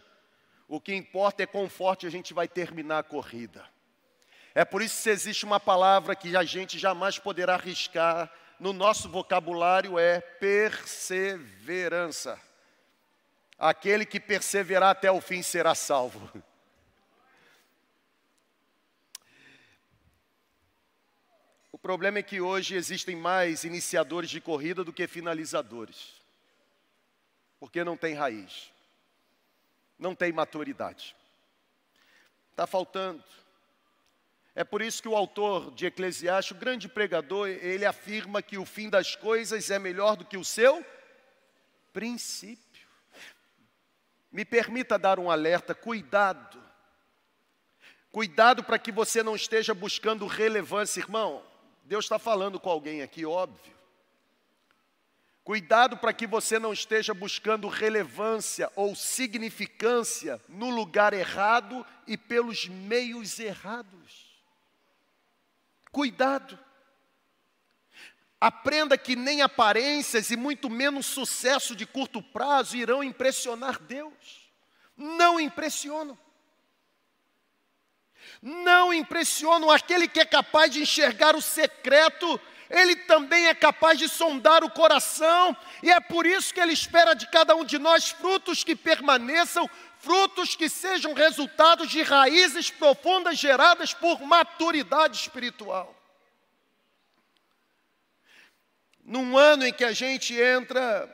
o 0.68 0.78
que 0.78 0.94
importa 0.94 1.42
é 1.42 1.46
quão 1.46 1.66
forte 1.66 2.06
a 2.06 2.10
gente 2.10 2.34
vai 2.34 2.46
terminar 2.46 2.98
a 2.98 3.02
corrida. 3.02 3.66
É 4.54 4.64
por 4.64 4.80
isso 4.82 5.02
que 5.02 5.10
existe 5.10 5.44
uma 5.44 5.58
palavra 5.58 6.14
que 6.14 6.36
a 6.36 6.44
gente 6.44 6.78
jamais 6.78 7.18
poderá 7.18 7.54
arriscar 7.54 8.30
no 8.58 8.72
nosso 8.72 9.08
vocabulário 9.08 9.98
é 9.98 10.20
perseverança. 10.20 12.40
Aquele 13.58 14.06
que 14.06 14.20
perseverar 14.20 14.90
até 14.90 15.10
o 15.10 15.20
fim 15.20 15.42
será 15.42 15.74
salvo. 15.74 16.30
problema 21.82 22.20
é 22.20 22.22
que 22.22 22.40
hoje 22.40 22.76
existem 22.76 23.16
mais 23.16 23.64
iniciadores 23.64 24.30
de 24.30 24.40
corrida 24.40 24.84
do 24.84 24.92
que 24.92 25.06
finalizadores. 25.08 26.14
Porque 27.58 27.82
não 27.82 27.96
tem 27.96 28.14
raiz, 28.14 28.72
não 29.98 30.14
tem 30.14 30.32
maturidade. 30.32 31.16
Está 32.52 32.66
faltando. 32.66 33.22
É 34.54 34.62
por 34.62 34.82
isso 34.82 35.02
que 35.02 35.08
o 35.08 35.16
autor 35.16 35.70
de 35.70 35.86
Eclesiastes, 35.86 36.50
o 36.54 36.60
grande 36.60 36.88
pregador, 36.88 37.48
ele 37.48 37.86
afirma 37.86 38.42
que 38.42 38.58
o 38.58 38.66
fim 38.66 38.90
das 38.90 39.16
coisas 39.16 39.70
é 39.70 39.78
melhor 39.78 40.16
do 40.16 40.26
que 40.26 40.36
o 40.36 40.44
seu 40.44 40.84
princípio. 41.92 42.86
Me 44.30 44.44
permita 44.44 44.98
dar 44.98 45.18
um 45.18 45.30
alerta, 45.30 45.74
cuidado. 45.74 46.62
Cuidado 48.10 48.62
para 48.62 48.78
que 48.78 48.92
você 48.92 49.22
não 49.22 49.34
esteja 49.34 49.72
buscando 49.72 50.26
relevância, 50.26 51.00
irmão. 51.00 51.42
Deus 51.84 52.04
está 52.04 52.18
falando 52.18 52.60
com 52.60 52.68
alguém 52.68 53.02
aqui, 53.02 53.24
óbvio. 53.24 53.72
Cuidado 55.42 55.96
para 55.96 56.12
que 56.12 56.26
você 56.26 56.58
não 56.58 56.72
esteja 56.72 57.12
buscando 57.12 57.68
relevância 57.68 58.70
ou 58.76 58.94
significância 58.94 60.40
no 60.48 60.70
lugar 60.70 61.12
errado 61.12 61.84
e 62.06 62.16
pelos 62.16 62.68
meios 62.68 63.40
errados. 63.40 64.31
Cuidado. 65.92 66.58
Aprenda 68.40 68.98
que 68.98 69.14
nem 69.14 69.42
aparências 69.42 70.32
e 70.32 70.36
muito 70.36 70.68
menos 70.68 71.06
sucesso 71.06 71.76
de 71.76 71.86
curto 71.86 72.20
prazo 72.20 72.76
irão 72.76 73.04
impressionar 73.04 73.78
Deus. 73.80 74.50
Não 74.96 75.38
impressionam 75.38 76.18
não 78.40 78.92
impressionam 78.92 79.70
aquele 79.70 80.08
que 80.08 80.20
é 80.20 80.24
capaz 80.24 80.72
de 80.72 80.82
enxergar 80.82 81.36
o 81.36 81.40
secreto, 81.40 82.40
ele 82.68 82.96
também 82.96 83.46
é 83.46 83.54
capaz 83.54 83.98
de 83.98 84.08
sondar 84.08 84.64
o 84.64 84.70
coração, 84.70 85.56
e 85.82 85.90
é 85.90 86.00
por 86.00 86.26
isso 86.26 86.52
que 86.52 86.60
ele 86.60 86.72
espera 86.72 87.14
de 87.14 87.28
cada 87.28 87.54
um 87.54 87.64
de 87.64 87.78
nós 87.78 88.10
frutos 88.10 88.64
que 88.64 88.74
permaneçam, 88.74 89.68
frutos 90.02 90.56
que 90.56 90.68
sejam 90.68 91.14
resultados 91.14 91.88
de 91.88 92.02
raízes 92.02 92.70
profundas 92.70 93.38
geradas 93.38 93.94
por 93.94 94.20
maturidade 94.20 95.16
espiritual. 95.16 95.96
Num 99.04 99.38
ano 99.38 99.64
em 99.64 99.72
que 99.72 99.84
a 99.84 99.92
gente 99.92 100.34
entra, 100.34 101.08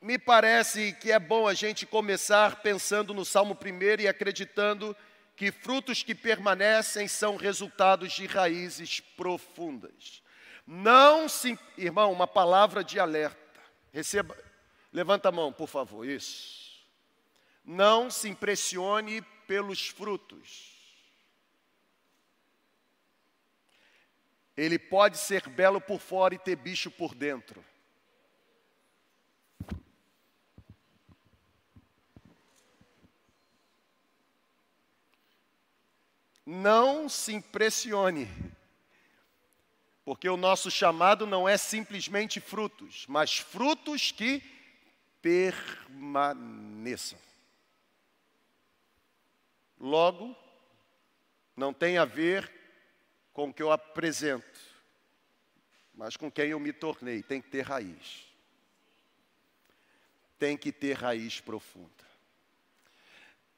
me 0.00 0.18
parece 0.18 0.94
que 0.94 1.12
é 1.12 1.18
bom 1.18 1.46
a 1.46 1.52
gente 1.52 1.84
começar 1.84 2.62
pensando 2.62 3.12
no 3.12 3.26
Salmo 3.26 3.56
1 3.62 4.00
e 4.00 4.08
acreditando 4.08 4.96
que 5.36 5.52
frutos 5.52 6.02
que 6.02 6.14
permanecem 6.14 7.06
são 7.06 7.36
resultados 7.36 8.12
de 8.12 8.26
raízes 8.26 9.00
profundas. 9.00 10.22
Não 10.66 11.28
se, 11.28 11.58
irmão, 11.76 12.10
uma 12.10 12.26
palavra 12.26 12.82
de 12.82 12.98
alerta. 12.98 13.38
Receba, 13.92 14.36
levanta 14.90 15.28
a 15.28 15.32
mão, 15.32 15.52
por 15.52 15.68
favor, 15.68 16.06
isso. 16.06 16.59
Não 17.72 18.10
se 18.10 18.28
impressione 18.28 19.22
pelos 19.46 19.86
frutos. 19.86 20.74
Ele 24.56 24.76
pode 24.76 25.16
ser 25.16 25.48
belo 25.48 25.80
por 25.80 26.00
fora 26.00 26.34
e 26.34 26.38
ter 26.38 26.56
bicho 26.56 26.90
por 26.90 27.14
dentro. 27.14 27.64
Não 36.44 37.08
se 37.08 37.34
impressione, 37.34 38.28
porque 40.04 40.28
o 40.28 40.36
nosso 40.36 40.72
chamado 40.72 41.24
não 41.24 41.48
é 41.48 41.56
simplesmente 41.56 42.40
frutos, 42.40 43.06
mas 43.06 43.38
frutos 43.38 44.10
que 44.10 44.42
permaneçam. 45.22 47.29
Logo, 49.80 50.36
não 51.56 51.72
tem 51.72 51.96
a 51.96 52.04
ver 52.04 52.52
com 53.32 53.48
o 53.48 53.54
que 53.54 53.62
eu 53.62 53.72
apresento, 53.72 54.60
mas 55.94 56.16
com 56.16 56.30
quem 56.30 56.50
eu 56.50 56.60
me 56.60 56.72
tornei. 56.72 57.22
Tem 57.22 57.40
que 57.40 57.48
ter 57.48 57.62
raiz. 57.62 58.26
Tem 60.38 60.56
que 60.56 60.70
ter 60.70 60.92
raiz 60.92 61.40
profunda. 61.40 61.90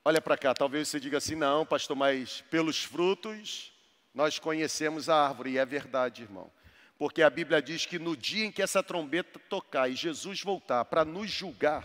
Olha 0.05 0.21
para 0.21 0.37
cá, 0.37 0.55
talvez 0.55 0.89
você 0.89 1.01
diga 1.01 1.19
assim: 1.19 1.35
não, 1.35 1.67
pastor, 1.67 1.97
mas 1.97 2.41
pelos 2.43 2.83
frutos 2.83 3.73
nós 4.15 4.39
conhecemos 4.39 5.09
a 5.09 5.27
árvore, 5.27 5.53
e 5.53 5.59
é 5.59 5.65
verdade, 5.65 6.23
irmão. 6.23 6.51
Porque 6.99 7.23
a 7.23 7.31
Bíblia 7.31 7.63
diz 7.63 7.87
que 7.87 7.99
no 7.99 8.17
dia 8.17 8.45
em 8.45 8.53
que 8.53 8.63
essa 8.63 8.83
trombeta 8.83 9.39
tocar 9.49 9.89
e 9.89 9.95
Jesus 9.97 10.43
voltar 10.43 10.85
para 10.85 11.05
nos 11.05 11.31
julgar, 11.31 11.85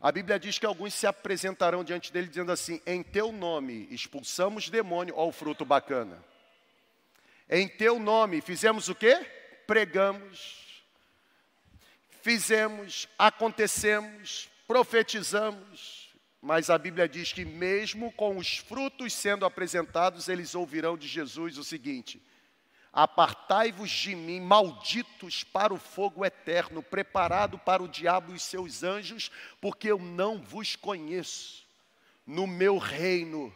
a 0.00 0.12
Bíblia 0.12 0.38
diz 0.38 0.58
que 0.58 0.66
alguns 0.66 0.94
se 0.94 1.06
apresentarão 1.06 1.82
diante 1.82 2.12
dele 2.12 2.28
dizendo 2.28 2.52
assim: 2.52 2.80
em 2.86 3.02
teu 3.02 3.32
nome 3.32 3.88
expulsamos 3.90 4.68
demônio, 4.68 5.14
ó, 5.16 5.26
o 5.26 5.32
fruto 5.32 5.64
bacana. 5.64 6.22
Em 7.50 7.66
teu 7.66 7.98
nome 7.98 8.40
fizemos 8.40 8.88
o 8.88 8.94
quê? 8.94 9.26
Pregamos, 9.66 10.84
fizemos, 12.22 13.08
acontecemos, 13.18 14.48
profetizamos, 14.66 16.08
mas 16.40 16.70
a 16.70 16.78
Bíblia 16.78 17.08
diz 17.08 17.32
que, 17.32 17.44
mesmo 17.44 18.12
com 18.12 18.36
os 18.36 18.58
frutos 18.58 19.12
sendo 19.12 19.44
apresentados, 19.44 20.28
eles 20.28 20.54
ouvirão 20.54 20.96
de 20.96 21.08
Jesus 21.08 21.58
o 21.58 21.64
seguinte: 21.64 22.22
Apartai-vos 22.92 23.90
de 23.90 24.14
mim, 24.14 24.40
malditos, 24.40 25.44
para 25.44 25.72
o 25.72 25.78
fogo 25.78 26.24
eterno, 26.24 26.82
preparado 26.82 27.58
para 27.58 27.82
o 27.82 27.88
diabo 27.88 28.34
e 28.34 28.40
seus 28.40 28.82
anjos, 28.82 29.30
porque 29.60 29.88
eu 29.88 29.98
não 29.98 30.38
vos 30.38 30.74
conheço. 30.74 31.66
No 32.26 32.46
meu 32.46 32.78
reino 32.78 33.54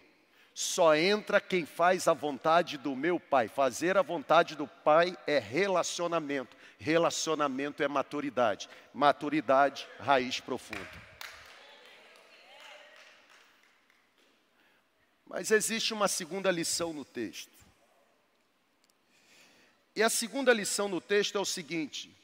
só 0.55 0.95
entra 0.95 1.41
quem 1.41 1.65
faz 1.65 2.07
a 2.07 2.13
vontade 2.13 2.77
do 2.77 2.95
meu 2.95 3.19
Pai. 3.19 3.49
Fazer 3.49 3.97
a 3.97 4.03
vontade 4.03 4.55
do 4.55 4.67
Pai 4.67 5.17
é 5.27 5.39
relacionamento. 5.39 6.57
Relacionamento 6.79 7.83
é 7.83 7.89
maturidade. 7.89 8.69
Maturidade, 8.93 9.87
raiz 9.99 10.41
profunda. 10.41 10.87
Mas 15.27 15.51
existe 15.51 15.95
uma 15.95 16.09
segunda 16.09 16.51
lição 16.51 16.93
no 16.93 17.05
texto. 17.05 17.52
E 19.95 20.03
a 20.03 20.09
segunda 20.09 20.53
lição 20.53 20.89
no 20.89 21.01
texto 21.01 21.37
é 21.37 21.41
o 21.41 21.45
seguinte: 21.45 22.15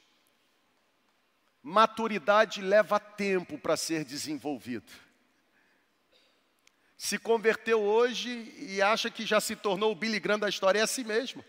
maturidade 1.63 2.63
leva 2.63 2.99
tempo 2.99 3.59
para 3.59 3.77
ser 3.77 4.05
desenvolvido. 4.05 4.91
Se 6.97 7.19
converteu 7.19 7.81
hoje 7.81 8.53
e 8.59 8.83
acha 8.83 9.11
que 9.11 9.25
já 9.25 9.41
se 9.41 9.55
tornou 9.55 9.93
o 9.93 9.95
Billy 9.95 10.19
Graham 10.19 10.39
da 10.39 10.49
história, 10.49 10.81
é 10.81 10.83
assim 10.83 11.05
mesmo. 11.05 11.45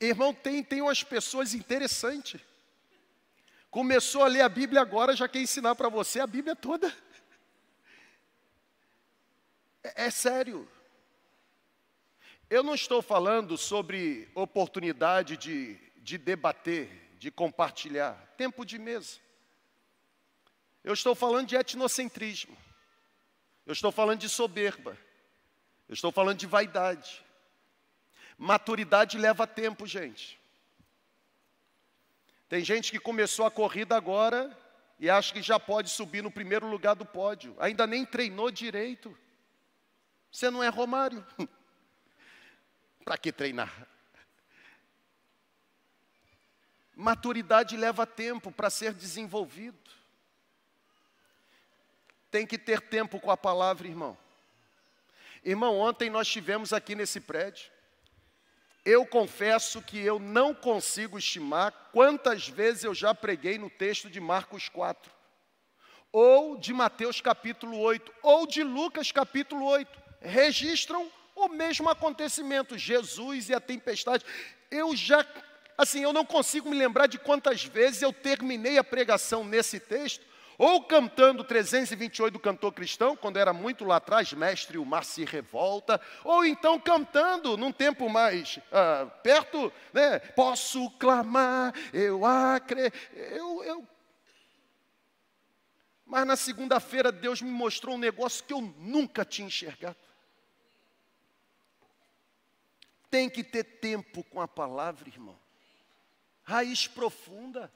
Irmão, 0.00 0.34
tem, 0.34 0.62
tem 0.62 0.82
umas 0.82 1.02
pessoas 1.02 1.54
interessantes. 1.54 2.40
Começou 3.70 4.22
a 4.22 4.28
ler 4.28 4.42
a 4.42 4.48
Bíblia 4.48 4.82
agora, 4.82 5.16
já 5.16 5.26
quer 5.26 5.40
ensinar 5.40 5.74
para 5.74 5.88
você 5.88 6.20
a 6.20 6.26
Bíblia 6.26 6.54
toda. 6.54 6.94
É, 9.82 10.04
é 10.04 10.10
sério. 10.10 10.68
Eu 12.52 12.62
não 12.62 12.74
estou 12.74 13.00
falando 13.00 13.56
sobre 13.56 14.28
oportunidade 14.34 15.38
de, 15.38 15.78
de 15.96 16.18
debater, 16.18 16.86
de 17.18 17.30
compartilhar, 17.30 18.12
tempo 18.36 18.66
de 18.66 18.78
mesa. 18.78 19.18
Eu 20.84 20.92
estou 20.92 21.14
falando 21.14 21.46
de 21.46 21.56
etnocentrismo. 21.56 22.54
Eu 23.64 23.72
estou 23.72 23.90
falando 23.90 24.20
de 24.20 24.28
soberba. 24.28 24.98
Eu 25.88 25.94
estou 25.94 26.12
falando 26.12 26.36
de 26.36 26.46
vaidade. 26.46 27.24
Maturidade 28.36 29.16
leva 29.16 29.46
tempo, 29.46 29.86
gente. 29.86 30.38
Tem 32.50 32.62
gente 32.62 32.90
que 32.90 32.98
começou 32.98 33.46
a 33.46 33.50
corrida 33.50 33.96
agora 33.96 34.54
e 35.00 35.08
acha 35.08 35.32
que 35.32 35.40
já 35.40 35.58
pode 35.58 35.88
subir 35.88 36.22
no 36.22 36.30
primeiro 36.30 36.66
lugar 36.66 36.96
do 36.96 37.06
pódio. 37.06 37.56
Ainda 37.58 37.86
nem 37.86 38.04
treinou 38.04 38.50
direito. 38.50 39.16
Você 40.30 40.50
não 40.50 40.62
é 40.62 40.68
Romário. 40.68 41.26
Para 43.04 43.18
que 43.18 43.32
treinar? 43.32 43.88
Maturidade 46.94 47.76
leva 47.76 48.06
tempo 48.06 48.52
para 48.52 48.70
ser 48.70 48.92
desenvolvido. 48.94 49.90
Tem 52.30 52.46
que 52.46 52.56
ter 52.56 52.80
tempo 52.80 53.18
com 53.18 53.30
a 53.30 53.36
palavra, 53.36 53.88
irmão. 53.88 54.16
Irmão, 55.44 55.78
ontem 55.78 56.08
nós 56.08 56.28
tivemos 56.28 56.72
aqui 56.72 56.94
nesse 56.94 57.20
prédio. 57.20 57.70
Eu 58.84 59.06
confesso 59.06 59.82
que 59.82 59.98
eu 59.98 60.18
não 60.18 60.54
consigo 60.54 61.18
estimar 61.18 61.72
quantas 61.92 62.48
vezes 62.48 62.84
eu 62.84 62.94
já 62.94 63.14
preguei 63.14 63.58
no 63.58 63.70
texto 63.70 64.10
de 64.10 64.20
Marcos 64.20 64.68
4, 64.68 65.12
ou 66.10 66.56
de 66.56 66.72
Mateus 66.72 67.20
capítulo 67.20 67.78
8, 67.78 68.12
ou 68.22 68.46
de 68.46 68.62
Lucas 68.62 69.12
capítulo 69.12 69.64
8. 69.66 70.02
Registram 70.20 71.10
o 71.46 71.48
mesmo 71.48 71.88
acontecimento, 71.88 72.78
Jesus 72.78 73.48
e 73.48 73.54
a 73.54 73.60
tempestade. 73.60 74.24
Eu 74.70 74.94
já, 74.96 75.24
assim, 75.76 76.02
eu 76.02 76.12
não 76.12 76.24
consigo 76.24 76.70
me 76.70 76.76
lembrar 76.76 77.06
de 77.06 77.18
quantas 77.18 77.64
vezes 77.64 78.02
eu 78.02 78.12
terminei 78.12 78.78
a 78.78 78.84
pregação 78.84 79.44
nesse 79.44 79.78
texto, 79.80 80.24
ou 80.58 80.84
cantando 80.84 81.42
328 81.42 82.32
do 82.32 82.38
cantor 82.38 82.72
cristão, 82.72 83.16
quando 83.16 83.38
era 83.38 83.52
muito 83.52 83.84
lá 83.84 83.96
atrás, 83.96 84.32
mestre, 84.32 84.78
o 84.78 84.84
mar 84.84 85.04
se 85.04 85.24
revolta, 85.24 86.00
ou 86.22 86.44
então 86.44 86.78
cantando 86.78 87.56
num 87.56 87.72
tempo 87.72 88.08
mais 88.08 88.58
ah, 88.70 89.06
perto, 89.22 89.72
né? 89.92 90.18
Posso 90.18 90.88
clamar, 90.92 91.74
eu 91.92 92.24
acredito, 92.24 92.96
eu, 93.14 93.64
eu 93.64 93.88
mas 96.12 96.26
na 96.26 96.36
segunda-feira 96.36 97.10
Deus 97.10 97.40
me 97.40 97.50
mostrou 97.50 97.94
um 97.94 97.98
negócio 97.98 98.44
que 98.44 98.52
eu 98.52 98.60
nunca 98.60 99.24
tinha 99.24 99.48
enxergado. 99.48 99.96
Tem 103.12 103.28
que 103.28 103.44
ter 103.44 103.62
tempo 103.62 104.24
com 104.24 104.40
a 104.40 104.48
palavra, 104.48 105.06
irmão. 105.06 105.38
Raiz 106.42 106.86
profunda. 106.86 107.70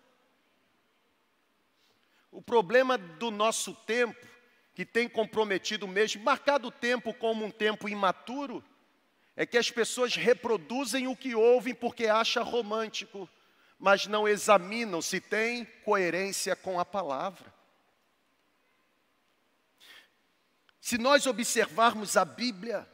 O 2.33 2.41
problema 2.41 2.97
do 2.97 3.31
nosso 3.31 3.75
tempo, 3.75 4.27
que 4.75 4.87
tem 4.87 5.07
comprometido 5.07 5.87
mesmo, 5.87 6.25
marcado 6.25 6.69
o 6.69 6.73
tempo 6.73 7.13
como 7.13 7.45
um 7.45 7.51
tempo 7.51 7.87
imaturo, 7.87 8.65
é 9.37 9.45
que 9.45 9.59
as 9.59 9.71
pessoas 9.71 10.17
reproduzem 10.17 11.07
o 11.07 11.15
que 11.15 11.35
ouvem 11.35 11.75
porque 11.75 12.07
acham 12.07 12.43
romântico, 12.43 13.29
mas 13.79 14.07
não 14.07 14.27
examinam 14.27 15.03
se 15.03 15.21
tem 15.21 15.67
coerência 15.85 16.57
com 16.57 16.81
a 16.81 16.85
palavra. 16.87 17.53
Se 20.81 20.97
nós 20.97 21.27
observarmos 21.27 22.17
a 22.17 22.25
Bíblia, 22.25 22.89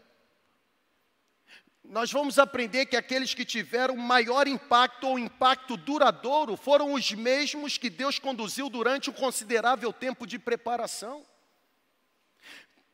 nós 1.85 2.12
vamos 2.12 2.38
aprender 2.38 2.87
que 2.87 2.97
aqueles 2.97 3.35
que 3.35 3.45
tiveram 3.45 3.97
maior 3.97 4.47
impacto 4.47 5.09
ou 5.09 5.18
impacto 5.18 5.77
duradouro 5.77 6.57
foram 6.57 6.92
os 6.92 7.11
mesmos 7.12 7.77
que 7.77 7.90
Deus 7.90 8.18
conduziu 8.18 8.71
durante 8.71 9.11
um 9.11 9.12
considerável 9.12 9.92
tempo 9.92 10.27
de 10.27 10.38
preparação. 10.38 11.27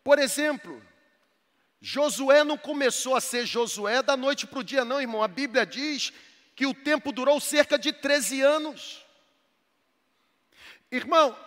Por 0.02 0.18
exemplo, 0.18 0.82
Josué 1.80 2.42
não 2.42 2.56
começou 2.56 3.14
a 3.14 3.20
ser 3.20 3.46
Josué 3.46 4.02
da 4.02 4.16
noite 4.16 4.46
para 4.46 4.58
o 4.58 4.64
dia, 4.64 4.84
não, 4.84 5.00
irmão. 5.00 5.22
A 5.22 5.28
Bíblia 5.28 5.66
diz 5.66 6.12
que 6.56 6.66
o 6.66 6.74
tempo 6.74 7.12
durou 7.12 7.38
cerca 7.38 7.78
de 7.78 7.92
13 7.92 8.40
anos. 8.40 9.04
Irmão, 10.90 11.38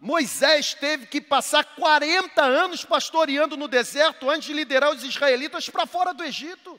Moisés 0.00 0.74
teve 0.74 1.06
que 1.06 1.20
passar 1.20 1.64
40 1.64 2.42
anos 2.42 2.84
pastoreando 2.84 3.56
no 3.56 3.68
deserto 3.68 4.28
antes 4.28 4.46
de 4.46 4.52
liderar 4.52 4.90
os 4.90 5.02
israelitas 5.02 5.68
para 5.70 5.86
fora 5.86 6.12
do 6.12 6.22
Egito. 6.22 6.78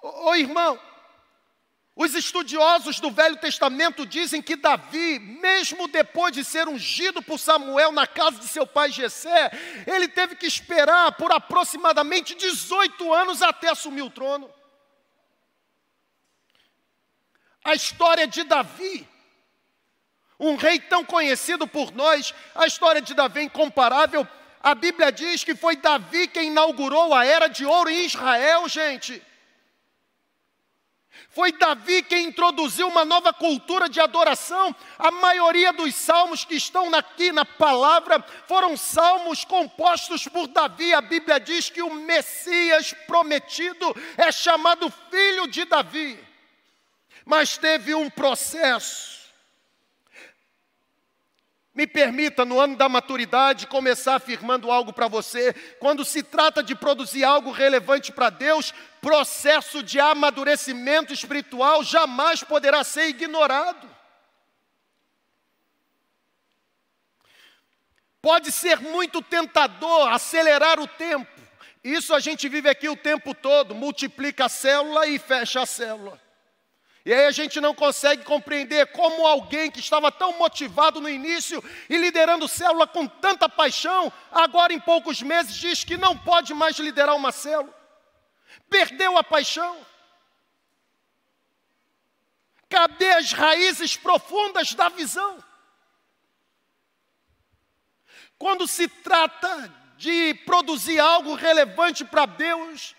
Ô, 0.00 0.34
irmão, 0.34 0.80
os 1.94 2.14
estudiosos 2.14 2.98
do 2.98 3.10
Velho 3.10 3.36
Testamento 3.36 4.06
dizem 4.06 4.40
que 4.40 4.56
Davi, 4.56 5.18
mesmo 5.18 5.86
depois 5.86 6.32
de 6.32 6.42
ser 6.42 6.66
ungido 6.66 7.20
por 7.20 7.38
Samuel 7.38 7.92
na 7.92 8.06
casa 8.06 8.38
de 8.38 8.48
seu 8.48 8.66
pai 8.66 8.90
Jessé, 8.90 9.50
ele 9.86 10.08
teve 10.08 10.36
que 10.36 10.46
esperar 10.46 11.12
por 11.12 11.30
aproximadamente 11.30 12.34
18 12.34 13.12
anos 13.12 13.42
até 13.42 13.68
assumir 13.68 14.00
o 14.00 14.08
trono. 14.08 14.50
A 17.62 17.74
história 17.74 18.26
de 18.26 18.44
Davi 18.44 19.06
um 20.40 20.56
rei 20.56 20.80
tão 20.80 21.04
conhecido 21.04 21.68
por 21.68 21.92
nós, 21.92 22.34
a 22.54 22.66
história 22.66 23.02
de 23.02 23.12
Davi 23.12 23.40
é 23.40 23.42
incomparável. 23.42 24.26
A 24.62 24.74
Bíblia 24.74 25.12
diz 25.12 25.44
que 25.44 25.54
foi 25.54 25.76
Davi 25.76 26.26
quem 26.26 26.48
inaugurou 26.48 27.14
a 27.14 27.26
era 27.26 27.46
de 27.46 27.66
ouro 27.66 27.90
em 27.90 28.06
Israel, 28.06 28.66
gente. 28.66 29.22
Foi 31.28 31.52
Davi 31.52 32.02
quem 32.02 32.28
introduziu 32.28 32.88
uma 32.88 33.04
nova 33.04 33.34
cultura 33.34 33.86
de 33.86 34.00
adoração. 34.00 34.74
A 34.98 35.10
maioria 35.10 35.74
dos 35.74 35.94
salmos 35.94 36.44
que 36.44 36.54
estão 36.54 36.92
aqui 36.94 37.30
na 37.30 37.44
palavra 37.44 38.24
foram 38.48 38.76
salmos 38.78 39.44
compostos 39.44 40.26
por 40.26 40.48
Davi. 40.48 40.94
A 40.94 41.02
Bíblia 41.02 41.38
diz 41.38 41.68
que 41.68 41.82
o 41.82 41.94
Messias 41.94 42.94
prometido 43.06 43.94
é 44.16 44.32
chamado 44.32 44.90
filho 45.10 45.46
de 45.46 45.66
Davi. 45.66 46.18
Mas 47.26 47.58
teve 47.58 47.94
um 47.94 48.08
processo 48.08 49.19
me 51.72 51.86
permita, 51.86 52.44
no 52.44 52.60
ano 52.60 52.76
da 52.76 52.88
maturidade, 52.88 53.66
começar 53.66 54.16
afirmando 54.16 54.70
algo 54.70 54.92
para 54.92 55.06
você. 55.06 55.52
Quando 55.78 56.04
se 56.04 56.22
trata 56.22 56.62
de 56.62 56.74
produzir 56.74 57.22
algo 57.22 57.52
relevante 57.52 58.10
para 58.10 58.28
Deus, 58.28 58.74
processo 59.00 59.82
de 59.82 60.00
amadurecimento 60.00 61.12
espiritual 61.12 61.84
jamais 61.84 62.42
poderá 62.42 62.82
ser 62.82 63.08
ignorado. 63.08 63.88
Pode 68.20 68.52
ser 68.52 68.80
muito 68.80 69.22
tentador 69.22 70.08
acelerar 70.12 70.78
o 70.80 70.86
tempo. 70.86 71.40
Isso 71.82 72.14
a 72.14 72.20
gente 72.20 72.48
vive 72.48 72.68
aqui 72.68 72.88
o 72.88 72.96
tempo 72.96 73.32
todo, 73.32 73.74
multiplica 73.74 74.46
a 74.46 74.48
célula 74.48 75.06
e 75.06 75.18
fecha 75.18 75.62
a 75.62 75.66
célula. 75.66 76.20
E 77.10 77.12
aí 77.12 77.24
a 77.26 77.32
gente 77.32 77.60
não 77.60 77.74
consegue 77.74 78.22
compreender 78.22 78.86
como 78.92 79.26
alguém 79.26 79.68
que 79.68 79.80
estava 79.80 80.12
tão 80.12 80.38
motivado 80.38 81.00
no 81.00 81.08
início 81.08 81.60
e 81.88 81.96
liderando 81.96 82.46
célula 82.46 82.86
com 82.86 83.04
tanta 83.04 83.48
paixão, 83.48 84.12
agora 84.30 84.72
em 84.72 84.78
poucos 84.78 85.20
meses 85.20 85.56
diz 85.56 85.82
que 85.82 85.96
não 85.96 86.16
pode 86.16 86.54
mais 86.54 86.78
liderar 86.78 87.16
uma 87.16 87.32
célula. 87.32 87.74
Perdeu 88.68 89.18
a 89.18 89.24
paixão. 89.24 89.84
Cadê 92.68 93.10
as 93.14 93.32
raízes 93.32 93.96
profundas 93.96 94.72
da 94.72 94.88
visão? 94.88 95.42
Quando 98.38 98.68
se 98.68 98.86
trata 98.86 99.74
de 99.96 100.34
produzir 100.46 101.00
algo 101.00 101.34
relevante 101.34 102.04
para 102.04 102.24
Deus, 102.24 102.94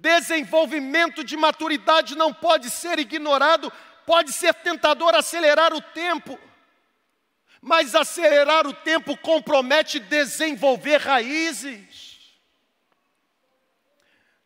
Desenvolvimento 0.00 1.22
de 1.22 1.36
maturidade 1.36 2.16
não 2.16 2.32
pode 2.32 2.70
ser 2.70 2.98
ignorado, 2.98 3.70
pode 4.06 4.32
ser 4.32 4.54
tentador 4.54 5.14
acelerar 5.14 5.74
o 5.74 5.80
tempo, 5.82 6.38
mas 7.60 7.94
acelerar 7.94 8.66
o 8.66 8.72
tempo 8.72 9.14
compromete 9.18 10.00
desenvolver 10.00 10.96
raízes. 11.02 12.18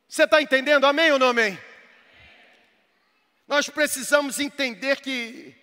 Você 0.08 0.24
está 0.24 0.42
entendendo? 0.42 0.86
Amém 0.86 1.12
ou 1.12 1.20
não 1.20 1.28
amém? 1.28 1.56
Nós 3.46 3.68
precisamos 3.68 4.40
entender 4.40 5.00
que 5.00 5.54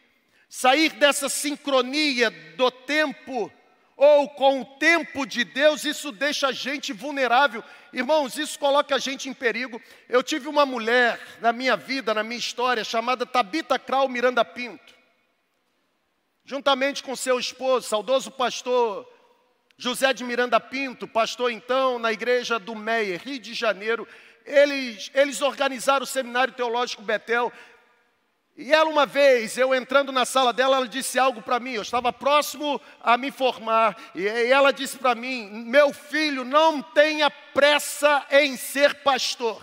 sair 0.47 0.91
dessa 0.93 1.27
sincronia 1.27 2.31
do 2.55 2.71
tempo 2.71 3.51
ou 3.97 4.29
com 4.29 4.61
o 4.61 4.65
tempo 4.65 5.25
de 5.25 5.43
Deus, 5.43 5.83
isso 5.83 6.11
deixa 6.11 6.47
a 6.47 6.51
gente 6.51 6.91
vulnerável. 6.91 7.63
Irmãos, 7.93 8.37
isso 8.37 8.57
coloca 8.57 8.95
a 8.95 8.99
gente 8.99 9.27
em 9.27 9.33
perigo. 9.33 9.81
Eu 10.07 10.23
tive 10.23 10.47
uma 10.47 10.65
mulher 10.65 11.19
na 11.41 11.51
minha 11.51 11.75
vida, 11.75 12.13
na 12.13 12.23
minha 12.23 12.39
história, 12.39 12.83
chamada 12.83 13.25
Tabita 13.25 13.77
Krau 13.77 14.07
Miranda 14.07 14.45
Pinto. 14.45 14.93
Juntamente 16.45 17.03
com 17.03 17.15
seu 17.15 17.39
esposo, 17.39 17.87
saudoso 17.87 18.31
pastor 18.31 19.07
José 19.77 20.13
de 20.13 20.23
Miranda 20.23 20.59
Pinto, 20.59 21.07
pastor 21.07 21.51
então 21.51 21.97
na 21.99 22.11
igreja 22.11 22.59
do 22.59 22.75
Meia, 22.75 23.17
Rio 23.17 23.39
de 23.39 23.53
Janeiro, 23.53 24.07
eles, 24.45 25.11
eles 25.13 25.41
organizaram 25.41 26.03
o 26.03 26.07
Seminário 26.07 26.53
Teológico 26.53 27.01
Betel. 27.01 27.51
E 28.57 28.73
ela, 28.73 28.89
uma 28.89 29.05
vez, 29.05 29.57
eu 29.57 29.73
entrando 29.73 30.11
na 30.11 30.25
sala 30.25 30.51
dela, 30.51 30.77
ela 30.77 30.87
disse 30.87 31.17
algo 31.17 31.41
para 31.41 31.59
mim. 31.59 31.73
Eu 31.73 31.81
estava 31.81 32.11
próximo 32.11 32.81
a 33.01 33.17
me 33.17 33.31
formar. 33.31 33.97
E 34.13 34.27
ela 34.27 34.71
disse 34.71 34.97
para 34.97 35.15
mim: 35.15 35.49
Meu 35.65 35.93
filho, 35.93 36.43
não 36.43 36.81
tenha 36.81 37.29
pressa 37.29 38.25
em 38.29 38.57
ser 38.57 38.95
pastor. 38.95 39.61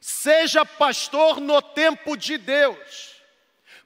Seja 0.00 0.64
pastor 0.64 1.40
no 1.40 1.60
tempo 1.62 2.16
de 2.16 2.38
Deus. 2.38 3.14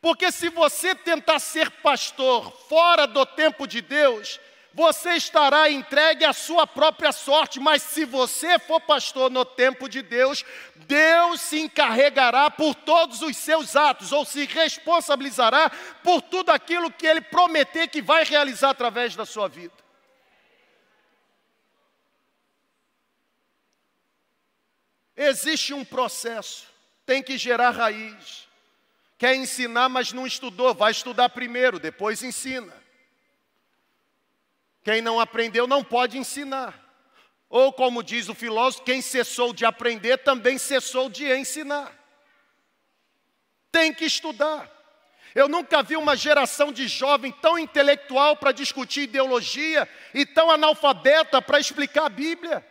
Porque 0.00 0.30
se 0.30 0.48
você 0.48 0.94
tentar 0.94 1.40
ser 1.40 1.70
pastor 1.70 2.52
fora 2.68 3.06
do 3.06 3.26
tempo 3.26 3.66
de 3.66 3.80
Deus, 3.80 4.38
você 4.78 5.14
estará 5.14 5.68
entregue 5.68 6.24
à 6.24 6.32
sua 6.32 6.64
própria 6.64 7.10
sorte, 7.10 7.58
mas 7.58 7.82
se 7.82 8.04
você 8.04 8.60
for 8.60 8.80
pastor 8.80 9.28
no 9.28 9.44
tempo 9.44 9.88
de 9.88 10.02
Deus, 10.02 10.44
Deus 10.76 11.40
se 11.40 11.58
encarregará 11.58 12.48
por 12.48 12.76
todos 12.76 13.20
os 13.20 13.36
seus 13.36 13.74
atos, 13.74 14.12
ou 14.12 14.24
se 14.24 14.44
responsabilizará 14.46 15.68
por 16.04 16.22
tudo 16.22 16.50
aquilo 16.50 16.92
que 16.92 17.08
Ele 17.08 17.20
prometer 17.20 17.88
que 17.88 18.00
vai 18.00 18.22
realizar 18.22 18.70
através 18.70 19.16
da 19.16 19.26
sua 19.26 19.48
vida. 19.48 19.74
Existe 25.16 25.74
um 25.74 25.84
processo, 25.84 26.68
tem 27.04 27.20
que 27.20 27.36
gerar 27.36 27.70
raiz. 27.70 28.46
Quer 29.18 29.34
ensinar, 29.34 29.88
mas 29.88 30.12
não 30.12 30.24
estudou, 30.24 30.72
vai 30.72 30.92
estudar 30.92 31.30
primeiro, 31.30 31.80
depois 31.80 32.22
ensina. 32.22 32.77
Quem 34.88 35.02
não 35.02 35.20
aprendeu 35.20 35.66
não 35.66 35.84
pode 35.84 36.16
ensinar. 36.16 36.82
Ou, 37.46 37.70
como 37.74 38.02
diz 38.02 38.26
o 38.30 38.34
filósofo, 38.34 38.86
quem 38.86 39.02
cessou 39.02 39.52
de 39.52 39.66
aprender 39.66 40.16
também 40.16 40.56
cessou 40.56 41.10
de 41.10 41.30
ensinar. 41.30 41.92
Tem 43.70 43.92
que 43.92 44.06
estudar. 44.06 44.66
Eu 45.34 45.46
nunca 45.46 45.82
vi 45.82 45.94
uma 45.94 46.16
geração 46.16 46.72
de 46.72 46.88
jovem 46.88 47.30
tão 47.30 47.58
intelectual 47.58 48.34
para 48.38 48.50
discutir 48.50 49.02
ideologia 49.02 49.86
e 50.14 50.24
tão 50.24 50.50
analfabeta 50.50 51.42
para 51.42 51.60
explicar 51.60 52.06
a 52.06 52.08
Bíblia. 52.08 52.66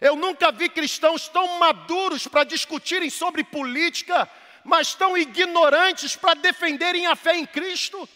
Eu 0.00 0.16
nunca 0.16 0.50
vi 0.50 0.70
cristãos 0.70 1.28
tão 1.28 1.58
maduros 1.58 2.26
para 2.26 2.44
discutirem 2.44 3.10
sobre 3.10 3.44
política 3.44 4.26
mas 4.64 4.94
tão 4.94 5.16
ignorantes 5.16 6.16
para 6.16 6.34
defenderem 6.34 7.06
a 7.06 7.14
fé 7.14 7.36
em 7.36 7.46
Cristo. 7.46 8.08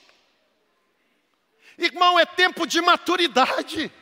Irmão, 1.77 2.19
é 2.19 2.25
tempo 2.25 2.67
de 2.67 2.81
maturidade. 2.81 3.93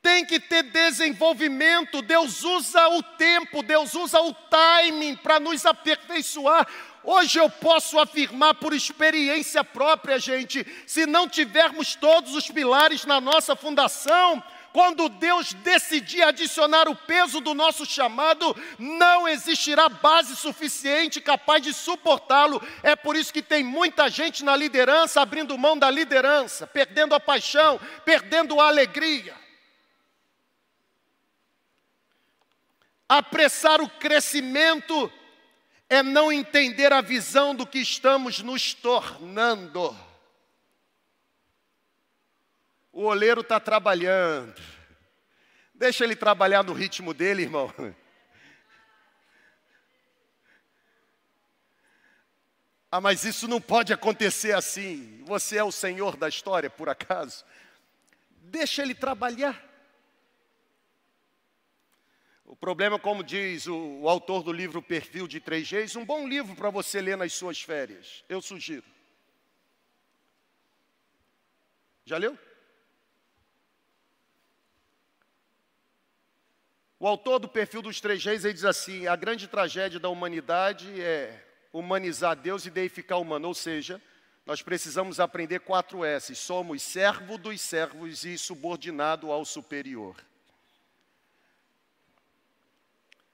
Tem 0.00 0.24
que 0.24 0.38
ter 0.38 0.62
desenvolvimento. 0.62 2.00
Deus 2.00 2.44
usa 2.44 2.86
o 2.90 3.02
tempo, 3.02 3.62
Deus 3.62 3.94
usa 3.94 4.20
o 4.20 4.32
timing 4.32 5.16
para 5.16 5.40
nos 5.40 5.66
aperfeiçoar. 5.66 6.64
Hoje 7.02 7.40
eu 7.40 7.48
posso 7.48 7.98
afirmar 7.98 8.54
por 8.54 8.72
experiência 8.72 9.64
própria, 9.64 10.18
gente, 10.18 10.66
se 10.86 11.06
não 11.06 11.28
tivermos 11.28 11.94
todos 11.94 12.34
os 12.34 12.50
pilares 12.50 13.04
na 13.04 13.20
nossa 13.20 13.54
fundação, 13.54 14.42
quando 14.76 15.08
Deus 15.08 15.54
decidir 15.54 16.22
adicionar 16.22 16.86
o 16.86 16.94
peso 16.94 17.40
do 17.40 17.54
nosso 17.54 17.86
chamado, 17.86 18.54
não 18.78 19.26
existirá 19.26 19.88
base 19.88 20.36
suficiente 20.36 21.18
capaz 21.18 21.62
de 21.62 21.72
suportá-lo. 21.72 22.62
É 22.82 22.94
por 22.94 23.16
isso 23.16 23.32
que 23.32 23.40
tem 23.40 23.64
muita 23.64 24.10
gente 24.10 24.44
na 24.44 24.54
liderança 24.54 25.22
abrindo 25.22 25.56
mão 25.56 25.78
da 25.78 25.90
liderança, 25.90 26.66
perdendo 26.66 27.14
a 27.14 27.18
paixão, 27.18 27.80
perdendo 28.04 28.60
a 28.60 28.68
alegria. 28.68 29.34
Apressar 33.08 33.80
o 33.80 33.88
crescimento 33.88 35.10
é 35.88 36.02
não 36.02 36.30
entender 36.30 36.92
a 36.92 37.00
visão 37.00 37.54
do 37.54 37.66
que 37.66 37.78
estamos 37.78 38.40
nos 38.40 38.74
tornando. 38.74 39.96
O 42.96 43.02
oleiro 43.02 43.42
está 43.42 43.60
trabalhando. 43.60 44.58
Deixa 45.74 46.02
ele 46.02 46.16
trabalhar 46.16 46.64
no 46.64 46.72
ritmo 46.72 47.12
dele, 47.12 47.42
irmão. 47.42 47.70
Ah, 52.88 53.00
mas 53.00 53.24
isso 53.24 53.46
não 53.46 53.60
pode 53.60 53.92
acontecer 53.92 54.54
assim. 54.54 55.22
Você 55.26 55.58
é 55.58 55.64
o 55.64 55.72
senhor 55.72 56.16
da 56.16 56.28
história, 56.28 56.70
por 56.70 56.88
acaso? 56.88 57.44
Deixa 58.30 58.80
ele 58.80 58.94
trabalhar. 58.94 59.60
O 62.44 62.56
problema, 62.56 62.98
como 62.98 63.22
diz 63.24 63.66
o, 63.66 63.76
o 63.76 64.08
autor 64.08 64.42
do 64.42 64.52
livro 64.52 64.80
Perfil 64.80 65.26
de 65.26 65.40
Três 65.40 65.68
Gs, 65.68 65.98
um 65.98 66.06
bom 66.06 66.26
livro 66.26 66.54
para 66.54 66.70
você 66.70 67.02
ler 67.02 67.18
nas 67.18 67.34
suas 67.34 67.60
férias. 67.60 68.24
Eu 68.28 68.40
sugiro. 68.40 68.86
Já 72.06 72.16
leu? 72.16 72.38
O 77.06 77.08
autor 77.08 77.38
do 77.38 77.46
perfil 77.46 77.82
dos 77.82 78.00
três 78.00 78.24
reis 78.24 78.44
ele 78.44 78.52
diz 78.52 78.64
assim: 78.64 79.06
a 79.06 79.14
grande 79.14 79.46
tragédia 79.46 80.00
da 80.00 80.08
humanidade 80.08 81.00
é 81.00 81.40
humanizar 81.72 82.34
Deus 82.34 82.66
e 82.66 82.70
deificar 82.70 83.18
o 83.18 83.20
humano, 83.20 83.46
ou 83.46 83.54
seja, 83.54 84.02
nós 84.44 84.60
precisamos 84.60 85.20
aprender 85.20 85.60
quatro 85.60 86.04
S: 86.04 86.34
somos 86.34 86.82
servo 86.82 87.38
dos 87.38 87.60
servos 87.60 88.24
e 88.24 88.36
subordinado 88.36 89.30
ao 89.30 89.44
superior. 89.44 90.16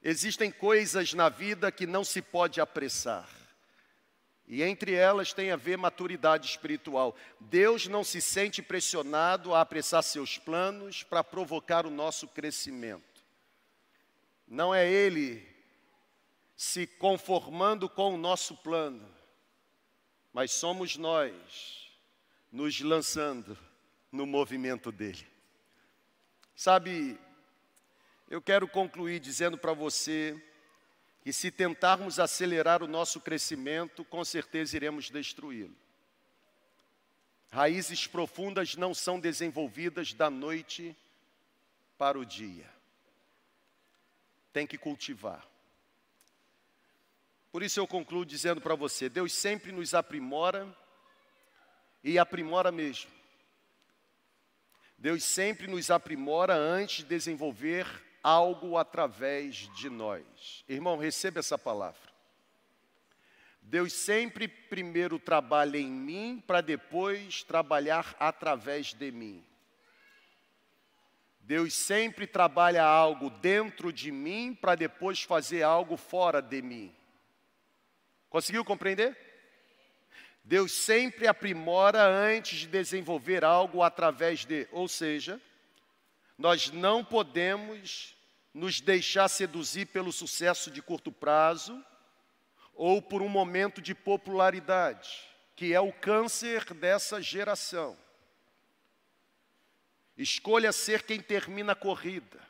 Existem 0.02 0.50
coisas 0.50 1.14
na 1.14 1.30
vida 1.30 1.72
que 1.72 1.86
não 1.86 2.04
se 2.04 2.20
pode 2.20 2.60
apressar. 2.60 3.26
E 4.46 4.62
entre 4.62 4.92
elas 4.92 5.32
tem 5.32 5.50
a 5.50 5.56
ver 5.56 5.78
maturidade 5.78 6.46
espiritual. 6.46 7.16
Deus 7.40 7.86
não 7.86 8.04
se 8.04 8.20
sente 8.20 8.60
pressionado 8.60 9.54
a 9.54 9.62
apressar 9.62 10.02
seus 10.02 10.36
planos 10.36 11.02
para 11.02 11.24
provocar 11.24 11.86
o 11.86 11.90
nosso 11.90 12.28
crescimento. 12.28 13.11
Não 14.52 14.74
é 14.74 14.86
Ele 14.86 15.48
se 16.54 16.86
conformando 16.86 17.88
com 17.88 18.12
o 18.12 18.18
nosso 18.18 18.54
plano, 18.58 19.02
mas 20.30 20.52
somos 20.52 20.94
nós 20.98 21.90
nos 22.52 22.78
lançando 22.82 23.56
no 24.12 24.26
movimento 24.26 24.92
dele. 24.92 25.26
Sabe, 26.54 27.18
eu 28.28 28.42
quero 28.42 28.68
concluir 28.68 29.20
dizendo 29.20 29.56
para 29.56 29.72
você 29.72 30.38
que 31.22 31.32
se 31.32 31.50
tentarmos 31.50 32.18
acelerar 32.18 32.82
o 32.82 32.86
nosso 32.86 33.22
crescimento, 33.22 34.04
com 34.04 34.22
certeza 34.22 34.76
iremos 34.76 35.08
destruí-lo. 35.08 35.74
Raízes 37.50 38.06
profundas 38.06 38.76
não 38.76 38.92
são 38.92 39.18
desenvolvidas 39.18 40.12
da 40.12 40.28
noite 40.28 40.94
para 41.96 42.18
o 42.18 42.26
dia 42.26 42.70
tem 44.52 44.66
que 44.66 44.76
cultivar. 44.76 45.46
Por 47.50 47.62
isso 47.62 47.78
eu 47.78 47.86
concluo 47.86 48.24
dizendo 48.24 48.60
para 48.60 48.74
você: 48.74 49.08
Deus 49.08 49.32
sempre 49.32 49.72
nos 49.72 49.94
aprimora 49.94 50.66
e 52.02 52.18
aprimora 52.18 52.72
mesmo. 52.72 53.10
Deus 54.96 55.24
sempre 55.24 55.66
nos 55.66 55.90
aprimora 55.90 56.54
antes 56.54 56.98
de 56.98 57.04
desenvolver 57.04 57.86
algo 58.22 58.78
através 58.78 59.68
de 59.76 59.90
nós. 59.90 60.64
Irmão, 60.68 60.96
receba 60.96 61.40
essa 61.40 61.58
palavra. 61.58 62.12
Deus 63.60 63.92
sempre 63.92 64.48
primeiro 64.48 65.18
trabalha 65.18 65.78
em 65.78 65.90
mim 65.90 66.42
para 66.46 66.60
depois 66.60 67.42
trabalhar 67.42 68.16
através 68.18 68.92
de 68.92 69.10
mim. 69.10 69.44
Deus 71.42 71.74
sempre 71.74 72.26
trabalha 72.26 72.84
algo 72.84 73.28
dentro 73.28 73.92
de 73.92 74.12
mim 74.12 74.56
para 74.58 74.76
depois 74.76 75.22
fazer 75.22 75.62
algo 75.62 75.96
fora 75.96 76.40
de 76.40 76.62
mim. 76.62 76.94
Conseguiu 78.30 78.64
compreender? 78.64 79.16
Deus 80.44 80.72
sempre 80.72 81.26
aprimora 81.26 82.02
antes 82.02 82.60
de 82.60 82.66
desenvolver 82.66 83.44
algo 83.44 83.82
através 83.82 84.44
de, 84.44 84.68
ou 84.72 84.88
seja, 84.88 85.40
nós 86.38 86.70
não 86.70 87.04
podemos 87.04 88.16
nos 88.54 88.80
deixar 88.80 89.28
seduzir 89.28 89.86
pelo 89.86 90.12
sucesso 90.12 90.70
de 90.70 90.80
curto 90.80 91.10
prazo 91.10 91.84
ou 92.74 93.02
por 93.02 93.20
um 93.20 93.28
momento 93.28 93.80
de 93.80 93.94
popularidade, 93.94 95.10
que 95.54 95.74
é 95.74 95.80
o 95.80 95.92
câncer 95.92 96.72
dessa 96.72 97.20
geração. 97.20 97.96
Escolha 100.16 100.72
ser 100.72 101.02
quem 101.02 101.20
termina 101.20 101.72
a 101.72 101.76
corrida. 101.76 102.40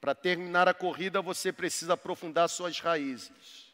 Para 0.00 0.14
terminar 0.14 0.68
a 0.68 0.74
corrida, 0.74 1.20
você 1.20 1.52
precisa 1.52 1.94
aprofundar 1.94 2.48
suas 2.48 2.80
raízes. 2.80 3.70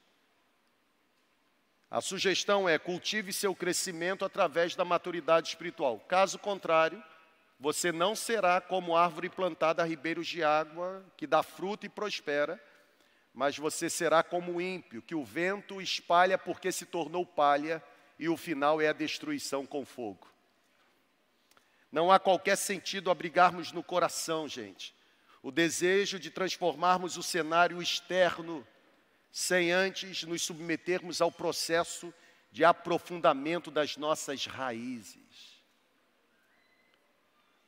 A 1.88 2.00
sugestão 2.00 2.68
é 2.68 2.78
cultive 2.78 3.32
seu 3.32 3.54
crescimento 3.54 4.24
através 4.24 4.74
da 4.74 4.84
maturidade 4.84 5.48
espiritual. 5.48 6.00
Caso 6.00 6.38
contrário, 6.38 7.02
você 7.58 7.92
não 7.92 8.16
será 8.16 8.60
como 8.60 8.96
árvore 8.96 9.28
plantada 9.28 9.82
a 9.82 9.86
ribeiros 9.86 10.26
de 10.26 10.42
água, 10.42 11.04
que 11.16 11.26
dá 11.26 11.42
fruto 11.42 11.86
e 11.86 11.88
prospera, 11.88 12.60
mas 13.32 13.56
você 13.56 13.88
será 13.88 14.22
como 14.22 14.54
o 14.54 14.60
ímpio, 14.60 15.00
que 15.00 15.14
o 15.14 15.24
vento 15.24 15.80
espalha 15.80 16.36
porque 16.36 16.72
se 16.72 16.86
tornou 16.86 17.24
palha, 17.24 17.82
e 18.18 18.28
o 18.28 18.36
final 18.36 18.80
é 18.80 18.88
a 18.88 18.92
destruição 18.92 19.64
com 19.64 19.84
fogo. 19.84 20.26
Não 21.90 22.10
há 22.10 22.18
qualquer 22.18 22.56
sentido 22.56 23.10
abrigarmos 23.10 23.72
no 23.72 23.82
coração, 23.82 24.48
gente, 24.48 24.94
o 25.42 25.50
desejo 25.50 26.18
de 26.18 26.30
transformarmos 26.30 27.16
o 27.16 27.22
cenário 27.22 27.80
externo 27.80 28.66
sem 29.30 29.70
antes 29.70 30.24
nos 30.24 30.42
submetermos 30.42 31.20
ao 31.20 31.30
processo 31.30 32.12
de 32.50 32.64
aprofundamento 32.64 33.70
das 33.70 33.96
nossas 33.96 34.46
raízes. 34.46 35.62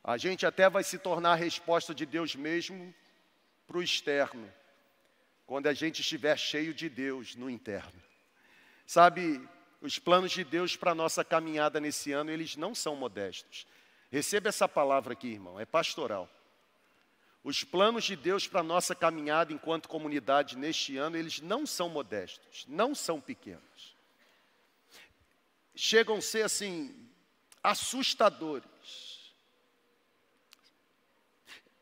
A 0.03 0.17
gente 0.17 0.45
até 0.45 0.69
vai 0.69 0.83
se 0.83 0.97
tornar 0.97 1.33
a 1.33 1.35
resposta 1.35 1.93
de 1.93 2.05
Deus 2.05 2.35
mesmo 2.35 2.93
para 3.67 3.77
o 3.77 3.83
externo, 3.83 4.51
quando 5.45 5.67
a 5.67 5.73
gente 5.73 6.01
estiver 6.01 6.37
cheio 6.37 6.73
de 6.73 6.89
Deus 6.89 7.35
no 7.35 7.49
interno. 7.49 8.01
Sabe, 8.87 9.47
os 9.79 9.99
planos 9.99 10.31
de 10.31 10.43
Deus 10.43 10.75
para 10.75 10.91
a 10.91 10.95
nossa 10.95 11.23
caminhada 11.23 11.79
nesse 11.79 12.11
ano, 12.11 12.31
eles 12.31 12.55
não 12.55 12.73
são 12.73 12.95
modestos. 12.95 13.67
Receba 14.09 14.49
essa 14.49 14.67
palavra 14.67 15.13
aqui, 15.13 15.27
irmão, 15.27 15.59
é 15.59 15.65
pastoral. 15.65 16.29
Os 17.43 17.63
planos 17.63 18.03
de 18.03 18.15
Deus 18.15 18.47
para 18.47 18.59
a 18.61 18.63
nossa 18.63 18.93
caminhada 18.93 19.53
enquanto 19.53 19.87
comunidade 19.87 20.57
neste 20.57 20.97
ano, 20.97 21.15
eles 21.15 21.39
não 21.39 21.65
são 21.65 21.87
modestos, 21.87 22.65
não 22.67 22.93
são 22.93 23.21
pequenos. 23.21 23.95
Chegam 25.75 26.17
a 26.17 26.21
ser 26.21 26.43
assim, 26.43 27.09
assustadores. 27.63 28.67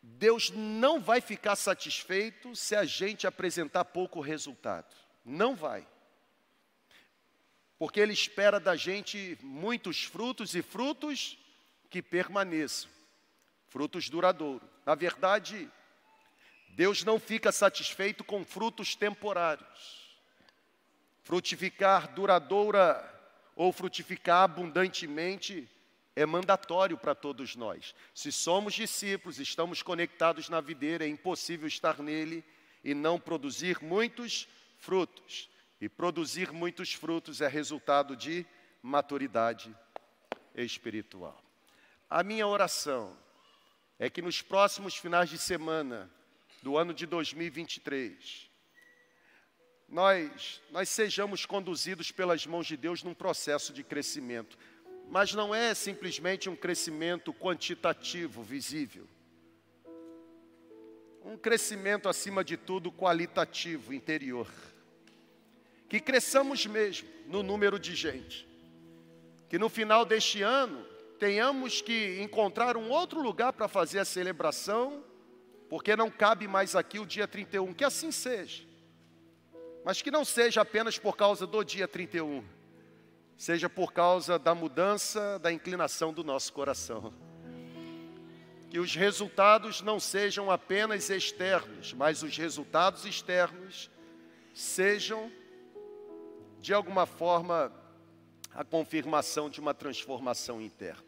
Deus 0.01 0.49
não 0.51 0.99
vai 0.99 1.21
ficar 1.21 1.55
satisfeito 1.55 2.55
se 2.55 2.75
a 2.75 2.85
gente 2.85 3.25
apresentar 3.25 3.85
pouco 3.85 4.19
resultado. 4.19 4.95
Não 5.23 5.55
vai. 5.55 5.87
Porque 7.79 7.99
Ele 7.99 8.13
espera 8.13 8.59
da 8.59 8.75
gente 8.75 9.37
muitos 9.41 10.03
frutos 10.03 10.55
e 10.55 10.61
frutos 10.61 11.37
que 11.89 12.01
permaneçam, 12.01 12.89
frutos 13.67 14.09
duradouros. 14.09 14.67
Na 14.85 14.95
verdade, 14.95 15.69
Deus 16.69 17.03
não 17.03 17.19
fica 17.19 17.51
satisfeito 17.51 18.23
com 18.23 18.45
frutos 18.45 18.95
temporários. 18.95 20.17
Frutificar 21.23 22.13
duradoura 22.13 23.03
ou 23.55 23.73
frutificar 23.73 24.43
abundantemente 24.43 25.67
é 26.15 26.25
mandatório 26.25 26.97
para 26.97 27.13
todos 27.13 27.55
nós. 27.55 27.93
Se 28.13 28.31
somos 28.31 28.73
discípulos, 28.73 29.39
estamos 29.39 29.81
conectados 29.81 30.49
na 30.49 30.61
videira, 30.61 31.05
é 31.05 31.07
impossível 31.07 31.67
estar 31.67 31.99
nele 31.99 32.43
e 32.83 32.93
não 32.93 33.19
produzir 33.19 33.81
muitos 33.83 34.47
frutos. 34.77 35.49
E 35.79 35.87
produzir 35.87 36.51
muitos 36.51 36.93
frutos 36.93 37.39
é 37.41 37.47
resultado 37.47 38.15
de 38.15 38.45
maturidade 38.81 39.75
espiritual. 40.55 41.46
A 42.09 42.23
minha 42.23 42.47
oração 42.47 43.17
é 43.99 44.09
que 44.09 44.21
nos 44.21 44.41
próximos 44.41 44.95
finais 44.95 45.29
de 45.29 45.37
semana 45.37 46.09
do 46.63 46.77
ano 46.77 46.93
de 46.93 47.05
2023, 47.05 48.49
nós, 49.89 50.61
nós 50.71 50.87
sejamos 50.87 51.45
conduzidos 51.45 52.09
pelas 52.09 52.45
mãos 52.45 52.65
de 52.65 52.77
Deus 52.77 53.03
num 53.03 53.13
processo 53.13 53.73
de 53.73 53.83
crescimento. 53.83 54.57
Mas 55.09 55.33
não 55.33 55.53
é 55.53 55.73
simplesmente 55.73 56.49
um 56.49 56.55
crescimento 56.55 57.33
quantitativo, 57.33 58.41
visível. 58.41 59.05
Um 61.25 61.37
crescimento, 61.37 62.07
acima 62.07 62.41
de 62.41 62.55
tudo, 62.55 62.89
qualitativo, 62.89 63.93
interior. 63.93 64.49
Que 65.89 65.99
cresçamos 65.99 66.65
mesmo 66.65 67.09
no 67.25 67.43
número 67.43 67.77
de 67.77 67.93
gente. 67.95 68.47
Que 69.49 69.59
no 69.59 69.67
final 69.67 70.05
deste 70.05 70.41
ano 70.41 70.85
tenhamos 71.17 71.81
que 71.81 72.21
encontrar 72.21 72.77
um 72.77 72.89
outro 72.89 73.21
lugar 73.21 73.53
para 73.53 73.67
fazer 73.67 73.99
a 73.99 74.05
celebração, 74.05 75.03
porque 75.69 75.95
não 75.95 76.09
cabe 76.09 76.47
mais 76.47 76.75
aqui 76.75 76.99
o 76.99 77.05
dia 77.05 77.27
31. 77.27 77.73
Que 77.73 77.83
assim 77.83 78.11
seja. 78.11 78.63
Mas 79.83 80.01
que 80.01 80.11
não 80.11 80.23
seja 80.23 80.61
apenas 80.61 80.97
por 80.97 81.15
causa 81.15 81.45
do 81.47 81.63
dia 81.63 81.87
31 81.87 82.57
seja 83.37 83.69
por 83.69 83.93
causa 83.93 84.39
da 84.39 84.55
mudança 84.55 85.37
da 85.37 85.51
inclinação 85.51 86.11
do 86.11 86.23
nosso 86.23 86.51
coração. 86.51 87.13
Que 88.69 88.79
os 88.79 88.95
resultados 88.95 89.81
não 89.81 89.99
sejam 89.99 90.49
apenas 90.49 91.09
externos, 91.09 91.93
mas 91.93 92.23
os 92.23 92.35
resultados 92.35 93.05
externos 93.05 93.89
sejam, 94.53 95.31
de 96.59 96.73
alguma 96.73 97.05
forma, 97.05 97.71
a 98.53 98.63
confirmação 98.63 99.49
de 99.49 99.61
uma 99.61 99.73
transformação 99.73 100.59
interna. 100.59 101.06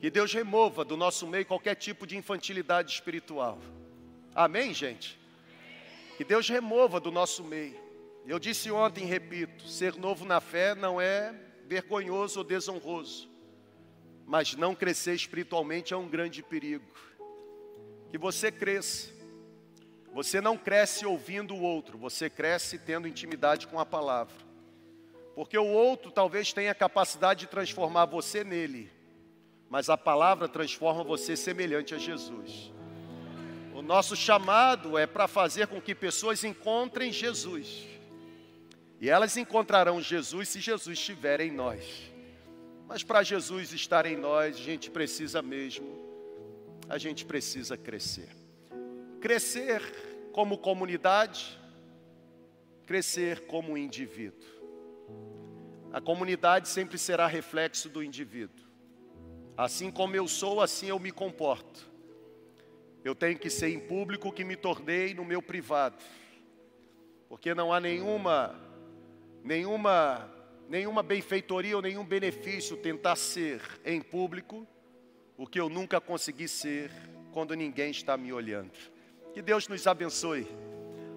Que 0.00 0.10
Deus 0.10 0.32
remova 0.32 0.84
do 0.84 0.96
nosso 0.96 1.26
meio 1.26 1.46
qualquer 1.46 1.74
tipo 1.74 2.06
de 2.06 2.16
infantilidade 2.16 2.90
espiritual. 2.92 3.58
Amém, 4.34 4.72
gente? 4.72 5.18
Que 6.16 6.24
Deus 6.24 6.48
remova 6.48 6.98
do 6.98 7.10
nosso 7.10 7.44
meio 7.44 7.90
eu 8.26 8.38
disse 8.38 8.70
ontem 8.70 9.04
repito: 9.04 9.66
ser 9.66 9.96
novo 9.96 10.24
na 10.24 10.40
fé 10.40 10.74
não 10.74 11.00
é 11.00 11.34
vergonhoso 11.66 12.40
ou 12.40 12.44
desonroso, 12.44 13.28
mas 14.26 14.54
não 14.54 14.74
crescer 14.74 15.14
espiritualmente 15.14 15.92
é 15.92 15.96
um 15.96 16.08
grande 16.08 16.42
perigo. 16.42 16.84
Que 18.08 18.18
você 18.18 18.50
cresça. 18.50 19.10
Você 20.12 20.40
não 20.40 20.56
cresce 20.56 21.06
ouvindo 21.06 21.54
o 21.54 21.62
outro, 21.62 21.96
você 21.96 22.28
cresce 22.28 22.76
tendo 22.78 23.06
intimidade 23.06 23.68
com 23.68 23.78
a 23.78 23.86
palavra. 23.86 24.34
Porque 25.36 25.56
o 25.56 25.66
outro 25.66 26.10
talvez 26.10 26.52
tenha 26.52 26.72
a 26.72 26.74
capacidade 26.74 27.40
de 27.40 27.46
transformar 27.46 28.06
você 28.06 28.42
nele, 28.42 28.90
mas 29.70 29.88
a 29.88 29.96
palavra 29.96 30.48
transforma 30.48 31.04
você 31.04 31.36
semelhante 31.36 31.94
a 31.94 31.98
Jesus. 31.98 32.72
O 33.72 33.80
nosso 33.80 34.16
chamado 34.16 34.98
é 34.98 35.06
para 35.06 35.28
fazer 35.28 35.68
com 35.68 35.80
que 35.80 35.94
pessoas 35.94 36.42
encontrem 36.42 37.12
Jesus. 37.12 37.86
E 39.00 39.08
elas 39.08 39.36
encontrarão 39.36 40.02
Jesus 40.02 40.48
se 40.48 40.60
Jesus 40.60 40.98
estiver 40.98 41.40
em 41.40 41.52
nós. 41.52 42.10
Mas 42.88 43.04
para 43.04 43.22
Jesus 43.22 43.72
estar 43.72 44.06
em 44.06 44.16
nós, 44.16 44.56
a 44.56 44.58
gente 44.58 44.90
precisa 44.90 45.40
mesmo, 45.40 45.86
a 46.88 46.98
gente 46.98 47.24
precisa 47.24 47.76
crescer. 47.76 48.28
Crescer 49.20 49.80
como 50.32 50.58
comunidade, 50.58 51.56
crescer 52.86 53.46
como 53.46 53.78
indivíduo. 53.78 54.48
A 55.92 56.00
comunidade 56.00 56.68
sempre 56.68 56.98
será 56.98 57.28
reflexo 57.28 57.88
do 57.88 58.02
indivíduo. 58.02 58.69
Assim 59.60 59.90
como 59.90 60.16
eu 60.16 60.26
sou, 60.26 60.62
assim 60.62 60.86
eu 60.86 60.98
me 60.98 61.12
comporto. 61.12 61.86
Eu 63.04 63.14
tenho 63.14 63.38
que 63.38 63.50
ser 63.50 63.68
em 63.68 63.78
público 63.78 64.28
o 64.28 64.32
que 64.32 64.42
me 64.42 64.56
tornei 64.56 65.12
no 65.12 65.22
meu 65.22 65.42
privado. 65.42 66.02
Porque 67.28 67.54
não 67.54 67.70
há 67.70 67.78
nenhuma 67.78 68.58
nenhuma, 69.44 70.26
nenhuma 70.66 71.02
benfeitoria 71.02 71.76
ou 71.76 71.82
nenhum 71.82 72.06
benefício 72.06 72.74
tentar 72.74 73.16
ser 73.16 73.60
em 73.84 74.00
público 74.00 74.66
o 75.36 75.46
que 75.46 75.60
eu 75.60 75.68
nunca 75.68 76.00
consegui 76.00 76.48
ser 76.48 76.90
quando 77.30 77.52
ninguém 77.52 77.90
está 77.90 78.16
me 78.16 78.32
olhando. 78.32 78.72
Que 79.34 79.42
Deus 79.42 79.68
nos 79.68 79.86
abençoe. 79.86 80.48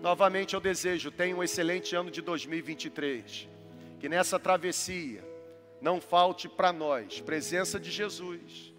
Novamente 0.02 0.54
eu 0.54 0.60
desejo, 0.60 1.12
tenha 1.12 1.34
um 1.34 1.42
excelente 1.42 1.96
ano 1.96 2.12
de 2.12 2.22
2023. 2.22 3.48
Que 4.02 4.10
nessa 4.10 4.38
travessia 4.38 5.32
não 5.84 6.00
falte 6.00 6.48
para 6.48 6.72
nós 6.72 7.20
presença 7.20 7.78
de 7.78 7.92
Jesus, 7.92 8.74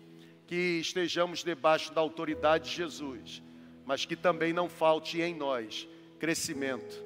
que 0.47 0.81
estejamos 0.81 1.45
debaixo 1.45 1.93
da 1.93 2.01
autoridade 2.01 2.71
de 2.71 2.77
Jesus, 2.77 3.43
mas 3.85 4.07
que 4.07 4.17
também 4.17 4.53
não 4.53 4.69
falte 4.69 5.21
em 5.21 5.35
nós 5.35 5.87
crescimento 6.19 7.05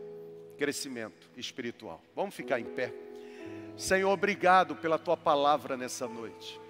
crescimento 0.56 1.30
espiritual. 1.36 2.02
Vamos 2.16 2.34
ficar 2.34 2.58
em 2.58 2.64
pé. 2.64 2.92
Senhor, 3.76 4.10
obrigado 4.10 4.74
pela 4.74 4.98
tua 4.98 5.16
palavra 5.16 5.76
nessa 5.76 6.08
noite. 6.08 6.60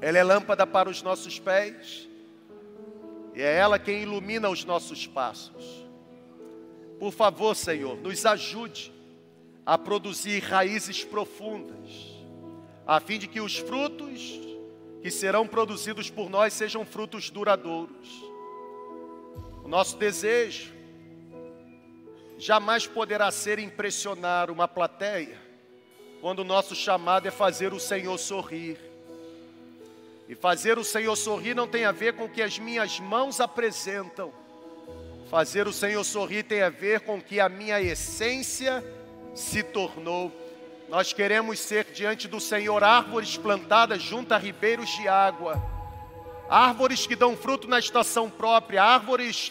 ela 0.00 0.18
é 0.18 0.22
lâmpada 0.22 0.64
para 0.64 0.88
os 0.88 1.02
nossos 1.02 1.40
pés, 1.40 2.08
e 3.34 3.42
é 3.42 3.56
ela 3.56 3.78
quem 3.78 4.02
ilumina 4.02 4.48
os 4.48 4.64
nossos 4.64 5.06
passos. 5.08 5.84
Por 7.00 7.12
favor, 7.12 7.56
Senhor, 7.56 7.96
nos 7.96 8.24
ajude 8.24 8.92
a 9.66 9.76
produzir 9.76 10.40
raízes 10.40 11.04
profundas, 11.04 12.13
a 12.86 13.00
fim 13.00 13.18
de 13.18 13.26
que 13.26 13.40
os 13.40 13.56
frutos 13.56 14.40
que 15.00 15.10
serão 15.10 15.46
produzidos 15.46 16.08
por 16.08 16.30
nós 16.30 16.52
sejam 16.52 16.84
frutos 16.84 17.30
duradouros. 17.30 18.08
O 19.62 19.68
nosso 19.68 19.96
desejo 19.96 20.72
jamais 22.38 22.86
poderá 22.86 23.30
ser 23.30 23.58
impressionar 23.58 24.50
uma 24.50 24.66
plateia, 24.66 25.38
quando 26.20 26.40
o 26.40 26.44
nosso 26.44 26.74
chamado 26.74 27.28
é 27.28 27.30
fazer 27.30 27.72
o 27.72 27.80
Senhor 27.80 28.18
sorrir. 28.18 28.78
E 30.28 30.34
fazer 30.34 30.78
o 30.78 30.84
Senhor 30.84 31.14
sorrir 31.16 31.54
não 31.54 31.68
tem 31.68 31.84
a 31.84 31.92
ver 31.92 32.14
com 32.14 32.24
o 32.24 32.28
que 32.28 32.42
as 32.42 32.58
minhas 32.58 32.98
mãos 32.98 33.40
apresentam. 33.40 34.32
Fazer 35.30 35.66
o 35.66 35.72
Senhor 35.72 36.02
sorrir 36.04 36.44
tem 36.44 36.62
a 36.62 36.70
ver 36.70 37.00
com 37.00 37.18
o 37.18 37.22
que 37.22 37.40
a 37.40 37.48
minha 37.48 37.80
essência 37.80 38.82
se 39.34 39.62
tornou. 39.62 40.32
Nós 40.88 41.12
queremos 41.12 41.58
ser 41.58 41.84
diante 41.92 42.28
do 42.28 42.38
Senhor 42.38 42.84
árvores 42.84 43.36
plantadas 43.36 44.02
junto 44.02 44.32
a 44.32 44.38
ribeiros 44.38 44.88
de 44.90 45.08
água, 45.08 45.62
árvores 46.48 47.06
que 47.06 47.16
dão 47.16 47.36
fruto 47.36 47.66
na 47.66 47.78
estação 47.78 48.28
própria, 48.28 48.82
árvores 48.82 49.50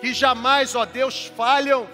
que 0.00 0.12
jamais, 0.12 0.74
ó 0.74 0.84
Deus, 0.84 1.26
falham 1.36 1.88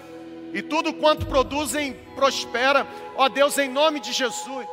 e 0.53 0.61
tudo 0.61 0.93
quanto 0.93 1.25
produzem 1.25 1.93
prospera. 2.15 2.85
Ó 3.15 3.29
Deus, 3.29 3.57
em 3.57 3.69
nome 3.69 3.99
de 3.99 4.11
Jesus, 4.11 4.67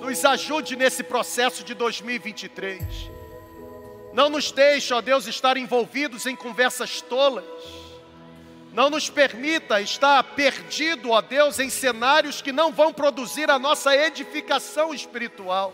nos 0.00 0.24
ajude 0.24 0.76
nesse 0.76 1.02
processo 1.02 1.64
de 1.64 1.72
2023. 1.74 3.10
Não 4.12 4.28
nos 4.28 4.50
deixe, 4.50 4.92
ó 4.92 5.00
Deus, 5.00 5.26
estar 5.26 5.56
envolvidos 5.56 6.26
em 6.26 6.34
conversas 6.34 7.00
tolas. 7.00 7.44
Não 8.76 8.90
nos 8.90 9.08
permita 9.08 9.80
estar 9.80 10.22
perdido, 10.22 11.12
ó 11.12 11.22
Deus, 11.22 11.58
em 11.58 11.70
cenários 11.70 12.42
que 12.42 12.52
não 12.52 12.70
vão 12.70 12.92
produzir 12.92 13.50
a 13.50 13.58
nossa 13.58 13.96
edificação 13.96 14.92
espiritual. 14.92 15.72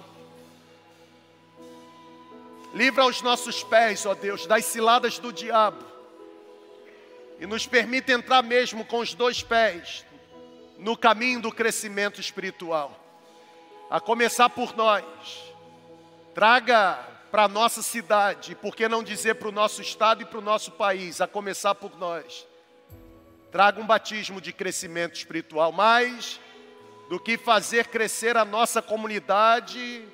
Livra 2.72 3.04
os 3.04 3.20
nossos 3.20 3.64
pés, 3.64 4.06
ó 4.06 4.14
Deus, 4.14 4.46
das 4.46 4.66
ciladas 4.66 5.18
do 5.18 5.32
diabo 5.32 5.84
e 7.40 7.46
nos 7.46 7.66
permite 7.66 8.12
entrar 8.12 8.40
mesmo 8.40 8.84
com 8.84 9.00
os 9.00 9.14
dois 9.14 9.42
pés 9.42 10.06
no 10.78 10.96
caminho 10.96 11.40
do 11.40 11.50
crescimento 11.50 12.20
espiritual. 12.20 12.96
A 13.90 13.98
começar 13.98 14.48
por 14.48 14.76
nós. 14.76 15.04
Traga 16.32 17.00
para 17.32 17.42
a 17.42 17.48
nossa 17.48 17.82
cidade, 17.82 18.54
por 18.54 18.76
que 18.76 18.88
não 18.88 19.02
dizer 19.02 19.34
para 19.34 19.48
o 19.48 19.52
nosso 19.52 19.82
estado 19.82 20.22
e 20.22 20.24
para 20.24 20.38
o 20.38 20.40
nosso 20.40 20.70
país, 20.70 21.20
a 21.20 21.26
começar 21.26 21.74
por 21.74 21.98
nós. 21.98 22.51
Traga 23.52 23.78
um 23.78 23.86
batismo 23.86 24.40
de 24.40 24.50
crescimento 24.50 25.14
espiritual, 25.14 25.70
mais 25.70 26.40
do 27.10 27.20
que 27.20 27.36
fazer 27.36 27.88
crescer 27.88 28.34
a 28.34 28.46
nossa 28.46 28.80
comunidade 28.80 30.08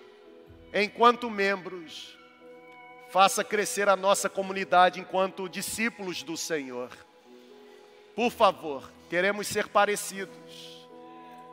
enquanto 0.74 1.30
membros, 1.30 2.18
faça 3.11 3.45
crescer 3.45 3.89
a 3.89 3.95
nossa 3.95 4.28
comunidade 4.28 4.99
enquanto 4.99 5.49
discípulos 5.49 6.24
do 6.24 6.36
Senhor. 6.36 6.91
Por 8.16 8.32
favor, 8.32 8.91
queremos 9.09 9.47
ser 9.47 9.68
parecidos, 9.68 10.89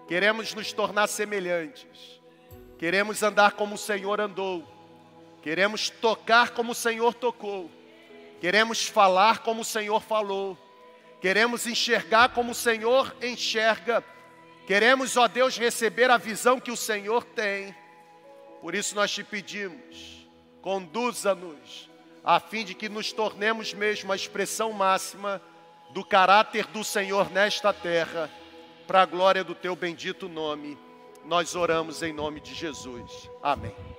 queremos 0.08 0.56
nos 0.56 0.74
tornar 0.74 1.06
semelhantes, 1.06 2.20
queremos 2.80 3.22
andar 3.22 3.52
como 3.52 3.76
o 3.76 3.78
Senhor 3.78 4.20
andou, 4.20 4.68
queremos 5.44 5.92
tocar 5.92 6.50
como 6.50 6.72
o 6.72 6.76
Senhor 6.76 7.14
tocou, 7.14 7.70
queremos 8.42 8.88
falar 8.88 9.44
como 9.44 9.62
o 9.62 9.66
Senhor 9.66 10.02
falou, 10.02 10.58
queremos 11.26 11.66
enxergar 11.66 12.30
como 12.36 12.52
o 12.52 12.54
Senhor 12.56 13.16
enxerga, 13.20 14.04
queremos, 14.68 15.18
ó 15.18 15.28
Deus, 15.28 15.58
receber 15.58 16.12
a 16.12 16.18
visão 16.18 16.60
que 16.60 16.70
o 16.70 16.78
Senhor 16.78 17.24
tem. 17.24 17.76
Por 18.62 18.76
isso 18.76 18.94
nós 18.94 19.10
te 19.10 19.24
pedimos, 19.24 20.30
conduza-nos, 20.62 21.90
a 22.24 22.40
fim 22.40 22.64
de 22.64 22.76
que 22.76 22.88
nos 22.88 23.12
tornemos 23.12 23.74
mesmo 23.74 24.12
a 24.12 24.16
expressão 24.16 24.72
máxima 24.72 25.42
do 25.90 26.06
caráter 26.06 26.68
do 26.68 26.84
Senhor 26.84 27.32
nesta 27.32 27.74
terra, 27.74 28.30
para 28.86 29.02
a 29.02 29.06
glória 29.08 29.44
do 29.44 29.56
teu 29.56 29.76
bendito 29.76 30.30
nome. 30.30 30.78
Nós 31.26 31.56
oramos 31.56 32.04
em 32.04 32.14
nome 32.14 32.40
de 32.40 32.54
Jesus. 32.54 33.32
Amém. 33.42 33.95